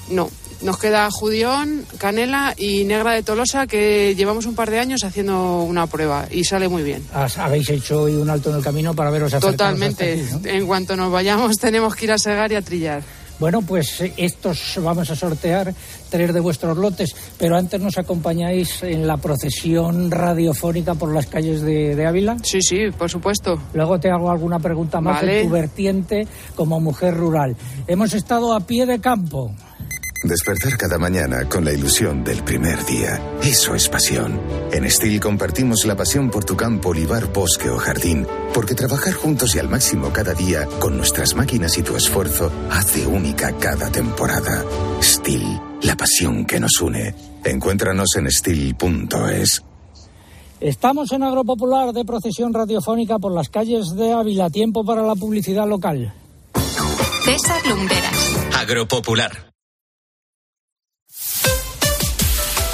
No, 0.08 0.30
nos 0.62 0.78
queda 0.78 1.08
judión, 1.10 1.84
canela 1.98 2.54
y 2.56 2.84
negra 2.84 3.12
de 3.12 3.22
Tolosa 3.22 3.66
que 3.66 4.14
llevamos 4.14 4.46
un 4.46 4.54
par 4.54 4.70
de 4.70 4.78
años 4.78 5.04
haciendo 5.04 5.62
una 5.62 5.86
prueba 5.86 6.26
y 6.30 6.44
sale 6.44 6.68
muy 6.68 6.82
bien. 6.82 7.02
Habéis 7.12 7.70
hecho 7.70 8.02
hoy 8.02 8.14
un 8.14 8.28
alto 8.30 8.50
en 8.50 8.56
el 8.56 8.62
camino 8.62 8.94
para 8.94 9.10
veros 9.10 9.32
Totalmente. 9.32 10.12
aquí, 10.12 10.22
¿no? 10.42 10.50
En 10.50 10.66
cuanto 10.66 10.96
nos 10.96 11.10
vayamos 11.10 11.56
tenemos 11.56 11.94
que 11.94 12.04
ir 12.06 12.12
a 12.12 12.18
segar 12.18 12.52
y 12.52 12.56
a 12.56 12.62
trillar. 12.62 13.02
Bueno, 13.38 13.62
pues 13.62 14.02
eh, 14.02 14.12
estos 14.18 14.78
vamos 14.82 15.10
a 15.10 15.16
sortear 15.16 15.72
tres 16.10 16.34
de 16.34 16.40
vuestros 16.40 16.76
lotes, 16.76 17.16
pero 17.38 17.56
antes 17.56 17.80
nos 17.80 17.96
acompañáis 17.96 18.82
en 18.82 19.06
la 19.06 19.16
procesión 19.16 20.10
radiofónica 20.10 20.94
por 20.94 21.14
las 21.14 21.26
calles 21.26 21.62
de, 21.62 21.96
de 21.96 22.06
Ávila. 22.06 22.36
Sí, 22.42 22.60
sí, 22.60 22.90
por 22.96 23.08
supuesto. 23.08 23.58
Luego 23.72 23.98
te 23.98 24.10
hago 24.10 24.30
alguna 24.30 24.58
pregunta 24.58 25.00
más 25.00 25.22
Vale. 25.22 25.40
en 25.40 25.46
tu 25.48 25.54
vertiente 25.54 26.28
como 26.54 26.80
mujer 26.80 27.16
rural. 27.16 27.56
Hemos 27.86 28.12
estado 28.12 28.54
a 28.54 28.60
pie 28.60 28.84
de 28.84 29.00
campo. 29.00 29.54
Despertar 30.22 30.76
cada 30.76 30.98
mañana 30.98 31.48
con 31.48 31.64
la 31.64 31.72
ilusión 31.72 32.22
del 32.22 32.44
primer 32.44 32.84
día. 32.84 33.18
Eso 33.42 33.74
es 33.74 33.88
pasión. 33.88 34.38
En 34.70 34.88
Steel 34.90 35.18
compartimos 35.18 35.86
la 35.86 35.96
pasión 35.96 36.30
por 36.30 36.44
tu 36.44 36.56
campo, 36.56 36.90
olivar, 36.90 37.32
bosque 37.32 37.70
o 37.70 37.78
jardín, 37.78 38.26
porque 38.52 38.74
trabajar 38.74 39.14
juntos 39.14 39.54
y 39.54 39.60
al 39.60 39.70
máximo 39.70 40.12
cada 40.12 40.34
día 40.34 40.66
con 40.78 40.98
nuestras 40.98 41.34
máquinas 41.34 41.78
y 41.78 41.82
tu 41.82 41.96
esfuerzo 41.96 42.52
hace 42.70 43.06
única 43.06 43.56
cada 43.58 43.90
temporada. 43.90 44.62
Steel, 45.02 45.58
la 45.82 45.96
pasión 45.96 46.44
que 46.44 46.60
nos 46.60 46.78
une. 46.82 47.14
Encuéntranos 47.42 48.14
en 48.16 48.30
steel.es. 48.30 49.64
Estamos 50.60 51.12
en 51.12 51.22
Agropopular 51.22 51.94
de 51.94 52.04
procesión 52.04 52.52
radiofónica 52.52 53.18
por 53.18 53.32
las 53.32 53.48
calles 53.48 53.94
de 53.96 54.12
Ávila. 54.12 54.50
Tiempo 54.50 54.84
para 54.84 55.02
la 55.02 55.14
publicidad 55.14 55.66
local. 55.66 56.12
César 57.24 57.66
Lumberas. 57.66 58.36
Agropopular. 58.58 59.49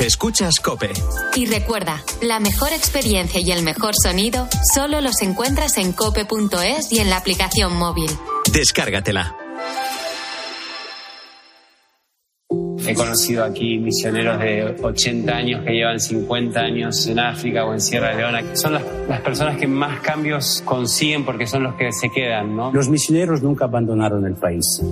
Escuchas 0.00 0.60
Cope. 0.60 0.90
Y 1.36 1.46
recuerda, 1.46 2.02
la 2.20 2.38
mejor 2.38 2.68
experiencia 2.74 3.40
y 3.40 3.50
el 3.50 3.62
mejor 3.62 3.94
sonido 3.94 4.46
solo 4.74 5.00
los 5.00 5.22
encuentras 5.22 5.78
en 5.78 5.92
cope.es 5.92 6.92
y 6.92 6.98
en 6.98 7.08
la 7.08 7.16
aplicación 7.16 7.74
móvil. 7.74 8.10
Descárgatela. 8.52 9.34
He 12.86 12.94
conocido 12.94 13.42
aquí 13.42 13.78
misioneros 13.78 14.38
de 14.38 14.76
80 14.80 15.32
años 15.32 15.64
que 15.64 15.72
llevan 15.72 15.98
50 15.98 16.60
años 16.60 17.06
en 17.06 17.18
África 17.18 17.64
o 17.64 17.72
en 17.72 17.80
Sierra 17.80 18.14
Leona. 18.14 18.54
Son 18.54 18.74
las, 18.74 18.82
las 19.08 19.20
personas 19.22 19.56
que 19.56 19.66
más 19.66 20.00
cambios 20.00 20.62
consiguen 20.64 21.24
porque 21.24 21.46
son 21.46 21.62
los 21.62 21.74
que 21.74 21.90
se 21.90 22.10
quedan, 22.10 22.54
¿no? 22.54 22.70
Los 22.70 22.90
misioneros 22.90 23.42
nunca 23.42 23.64
abandonaron 23.64 24.26
el 24.26 24.34
país. 24.34 24.82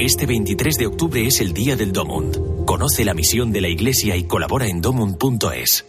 Este 0.00 0.26
23 0.26 0.74
de 0.74 0.86
octubre 0.88 1.26
es 1.26 1.40
el 1.40 1.54
Día 1.54 1.76
del 1.76 1.92
Domund. 1.92 2.57
Conoce 2.68 3.02
la 3.02 3.14
misión 3.14 3.50
de 3.50 3.62
la 3.62 3.68
Iglesia 3.68 4.14
y 4.14 4.24
colabora 4.24 4.66
en 4.66 4.82
domund.es. 4.82 5.86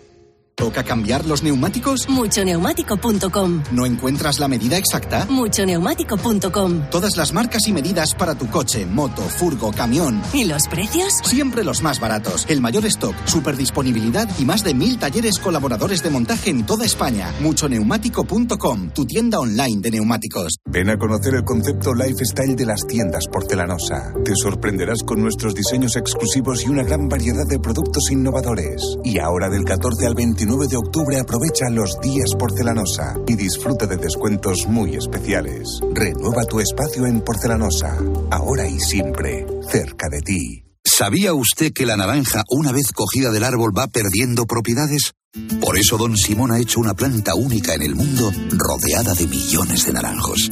¿Toca 0.60 0.84
cambiar 0.84 1.26
los 1.26 1.42
neumáticos? 1.42 2.10
Muchoneumático.com. 2.10 3.64
¿No 3.72 3.86
encuentras 3.86 4.40
la 4.40 4.50
medida 4.50 4.78
exacta? 4.78 5.26
Muchoneumático.com. 5.30 6.90
Todas 6.92 7.16
las 7.16 7.32
marcas 7.32 7.66
y 7.70 7.72
medidas 7.72 8.14
para 8.14 8.36
tu 8.36 8.50
coche, 8.50 8.86
moto, 8.86 9.22
furgo, 9.22 9.72
camión. 9.72 10.22
¿Y 10.34 10.44
los 10.44 10.68
precios? 10.68 11.14
Siempre 11.24 11.64
los 11.64 11.82
más 11.82 12.02
baratos. 12.02 12.46
El 12.50 12.60
mayor 12.60 12.86
stock, 12.88 13.16
super 13.24 13.56
disponibilidad 13.56 14.28
y 14.38 14.44
más 14.44 14.66
de 14.66 14.74
mil 14.74 15.00
talleres 15.00 15.40
colaboradores 15.40 16.04
de 16.04 16.10
montaje 16.10 16.50
en 16.50 16.66
toda 16.66 16.84
España. 16.84 17.34
Muchoneumático.com, 17.40 18.90
tu 18.90 19.06
tienda 19.06 19.40
online 19.40 19.80
de 19.80 19.92
neumáticos. 19.92 20.58
Ven 20.70 20.90
a 20.90 20.98
conocer 20.98 21.36
el 21.36 21.46
concepto 21.46 21.94
lifestyle 21.94 22.58
de 22.58 22.66
las 22.66 22.86
tiendas 22.86 23.28
porcelanosa. 23.32 24.14
Te 24.26 24.34
sorprenderás 24.36 25.04
con 25.06 25.22
nuestros 25.22 25.56
diseños 25.56 25.96
exclusivos 25.96 26.66
y 26.66 26.68
una 26.68 26.84
gran 26.84 27.08
variedad 27.08 27.48
de 27.48 27.60
productos 27.60 28.12
innovadores. 28.12 28.82
Y 29.06 29.20
ahora 29.20 29.48
del 29.48 29.64
14 29.64 30.06
al 30.06 30.16
29 30.16 30.49
de 30.58 30.78
octubre 30.78 31.20
aprovecha 31.20 31.70
los 31.70 32.00
días 32.02 32.32
porcelanosa 32.38 33.16
y 33.28 33.36
disfruta 33.36 33.86
de 33.86 33.98
descuentos 33.98 34.66
muy 34.68 34.96
especiales. 34.96 35.80
Renueva 35.94 36.44
tu 36.44 36.60
espacio 36.60 37.06
en 37.06 37.22
porcelanosa, 37.22 37.98
ahora 38.32 38.68
y 38.68 38.80
siempre, 38.80 39.46
cerca 39.70 40.10
de 40.10 40.22
ti. 40.22 40.64
¿Sabía 40.84 41.34
usted 41.34 41.72
que 41.72 41.86
la 41.86 41.98
naranja, 41.98 42.44
una 42.50 42.72
vez 42.72 42.92
cogida 42.92 43.32
del 43.32 43.44
árbol, 43.44 43.78
va 43.78 43.88
perdiendo 43.88 44.46
propiedades? 44.46 45.14
Por 45.62 45.78
eso 45.78 45.98
Don 45.98 46.18
Simón 46.18 46.52
ha 46.52 46.60
hecho 46.60 46.80
una 46.80 46.96
planta 46.96 47.36
única 47.36 47.76
en 47.76 47.84
el 47.84 47.96
mundo, 47.96 48.32
rodeada 48.50 49.14
de 49.14 49.28
millones 49.28 49.86
de 49.86 49.94
naranjos. 49.94 50.50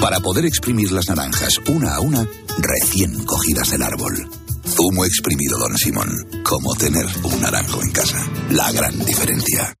Para 0.00 0.20
poder 0.20 0.44
exprimir 0.44 0.92
las 0.92 1.08
naranjas 1.08 1.58
una 1.68 1.94
a 1.94 2.00
una, 2.00 2.28
recién 2.58 3.24
cogidas 3.24 3.70
del 3.70 3.82
árbol. 3.82 4.28
Zumo 4.68 5.04
exprimido 5.04 5.58
Don 5.58 5.76
Simón. 5.76 6.08
Como 6.44 6.74
tener 6.76 7.06
un 7.24 7.40
naranjo 7.40 7.82
en 7.82 7.90
casa. 7.90 8.18
La 8.50 8.70
gran 8.72 8.98
diferencia. 9.04 9.74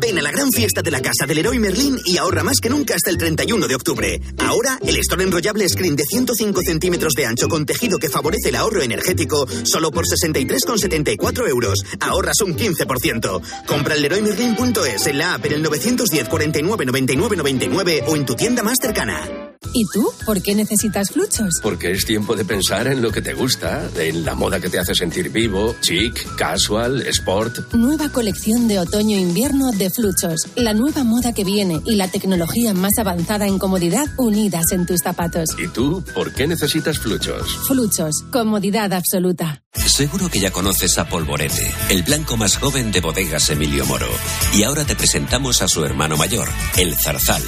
Ven 0.00 0.18
a 0.18 0.22
la 0.22 0.30
gran 0.30 0.50
fiesta 0.50 0.82
de 0.82 0.90
la 0.90 1.00
casa 1.00 1.26
del 1.26 1.36
Leroy 1.36 1.58
Merlin 1.58 1.98
y 2.04 2.16
ahorra 2.16 2.42
más 2.42 2.58
que 2.60 2.68
nunca 2.68 2.94
hasta 2.94 3.10
el 3.10 3.18
31 3.18 3.68
de 3.68 3.74
octubre. 3.74 4.20
Ahora, 4.38 4.78
el 4.84 4.96
store 4.96 5.24
enrollable 5.24 5.68
screen 5.68 5.96
de 5.96 6.04
105 6.04 6.60
centímetros 6.62 7.14
de 7.14 7.26
ancho 7.26 7.48
con 7.48 7.64
tejido 7.66 7.98
que 7.98 8.08
favorece 8.08 8.48
el 8.48 8.56
ahorro 8.56 8.82
energético 8.82 9.46
solo 9.64 9.90
por 9.90 10.04
63,74 10.06 11.48
euros. 11.48 11.84
Ahorras 12.00 12.40
un 12.40 12.56
15%. 12.56 13.66
Compra 13.66 13.94
en 13.94 14.02
leroymerlin.es, 14.02 15.06
en 15.06 15.18
la 15.18 15.34
app 15.34 15.46
en 15.46 15.52
el 15.52 15.62
910 15.62 16.28
49 16.28 16.84
99 16.86 17.36
99 17.36 18.04
o 18.06 18.16
en 18.16 18.26
tu 18.26 18.34
tienda 18.34 18.62
más 18.62 18.78
cercana. 18.80 19.51
¿Y 19.74 19.86
tú? 19.86 20.12
¿Por 20.26 20.42
qué 20.42 20.54
necesitas 20.54 21.10
fluchos? 21.10 21.60
Porque 21.62 21.92
es 21.92 22.04
tiempo 22.04 22.36
de 22.36 22.44
pensar 22.44 22.86
en 22.86 23.00
lo 23.00 23.10
que 23.10 23.22
te 23.22 23.32
gusta, 23.32 23.88
en 23.96 24.24
la 24.24 24.34
moda 24.34 24.60
que 24.60 24.68
te 24.68 24.78
hace 24.78 24.94
sentir 24.94 25.30
vivo, 25.30 25.74
chic, 25.80 26.36
casual, 26.36 27.02
sport. 27.08 27.72
Nueva 27.74 28.10
colección 28.10 28.68
de 28.68 28.78
otoño-invierno 28.78 29.72
de 29.72 29.90
Fluchos. 29.90 30.48
La 30.56 30.74
nueva 30.74 31.04
moda 31.04 31.32
que 31.32 31.44
viene 31.44 31.80
y 31.86 31.96
la 31.96 32.08
tecnología 32.08 32.74
más 32.74 32.98
avanzada 32.98 33.46
en 33.46 33.58
comodidad 33.58 34.06
unidas 34.18 34.72
en 34.72 34.86
tus 34.86 35.00
zapatos. 35.00 35.50
¿Y 35.58 35.68
tú 35.68 36.04
por 36.14 36.32
qué 36.32 36.46
necesitas 36.46 36.98
fluchos? 36.98 37.46
Fluchos. 37.66 38.24
Comodidad 38.30 38.92
absoluta. 38.92 39.62
Seguro 39.74 40.28
que 40.28 40.40
ya 40.40 40.50
conoces 40.50 40.98
a 40.98 41.08
Polvorete, 41.08 41.72
el 41.88 42.02
blanco 42.02 42.36
más 42.36 42.56
joven 42.58 42.92
de 42.92 43.00
bodegas 43.00 43.48
Emilio 43.50 43.86
Moro. 43.86 44.08
Y 44.54 44.64
ahora 44.64 44.84
te 44.84 44.94
presentamos 44.94 45.62
a 45.62 45.68
su 45.68 45.84
hermano 45.84 46.16
mayor, 46.16 46.48
el 46.76 46.94
Zarzal. 46.94 47.42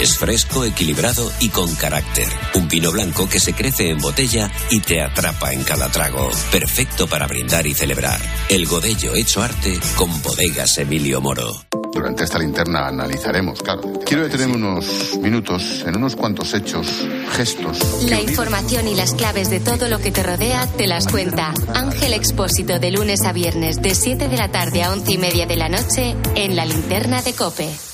Es 0.00 0.18
fresco, 0.18 0.64
equilibrado 0.64 1.30
y 1.38 1.50
con 1.50 1.72
carácter. 1.76 2.26
Un 2.54 2.66
vino 2.66 2.90
blanco 2.90 3.28
que 3.28 3.38
se 3.38 3.54
crece 3.54 3.90
en 3.90 3.98
botella 3.98 4.50
y 4.70 4.80
te 4.80 5.00
atrapa 5.00 5.52
en 5.52 5.62
cada 5.62 5.88
trago. 5.88 6.30
Perfecto 6.50 7.06
para 7.06 7.28
brindar 7.28 7.64
y 7.66 7.74
celebrar. 7.74 8.20
El 8.48 8.66
Godello 8.66 9.14
hecho 9.14 9.40
arte 9.40 9.78
con 9.96 10.20
bodegas 10.22 10.78
Emilio 10.78 11.20
Moro. 11.20 11.48
Durante 11.92 12.24
esta 12.24 12.40
linterna 12.40 12.88
analizaremos, 12.88 13.62
claro. 13.62 13.82
Quiero 14.04 14.24
detenerme 14.24 14.56
unos 14.56 15.16
minutos 15.20 15.84
en 15.86 15.96
unos 15.96 16.16
cuantos 16.16 16.52
hechos, 16.54 16.88
gestos. 17.36 18.04
La 18.08 18.20
información 18.20 18.88
y 18.88 18.96
las 18.96 19.14
claves 19.14 19.48
de 19.48 19.60
todo 19.60 19.88
lo 19.88 20.00
que 20.00 20.10
te 20.10 20.24
rodea 20.24 20.66
te 20.76 20.88
las 20.88 21.06
cuenta 21.06 21.54
Ángel 21.72 22.14
Expósito 22.14 22.80
de 22.80 22.90
lunes 22.90 23.22
a 23.24 23.32
viernes 23.32 23.80
de 23.80 23.94
7 23.94 24.28
de 24.28 24.36
la 24.36 24.50
tarde 24.50 24.82
a 24.82 24.92
11 24.92 25.12
y 25.12 25.18
media 25.18 25.46
de 25.46 25.56
la 25.56 25.68
noche 25.68 26.16
en 26.34 26.56
la 26.56 26.66
linterna 26.66 27.22
de 27.22 27.32
Cope. 27.32 27.93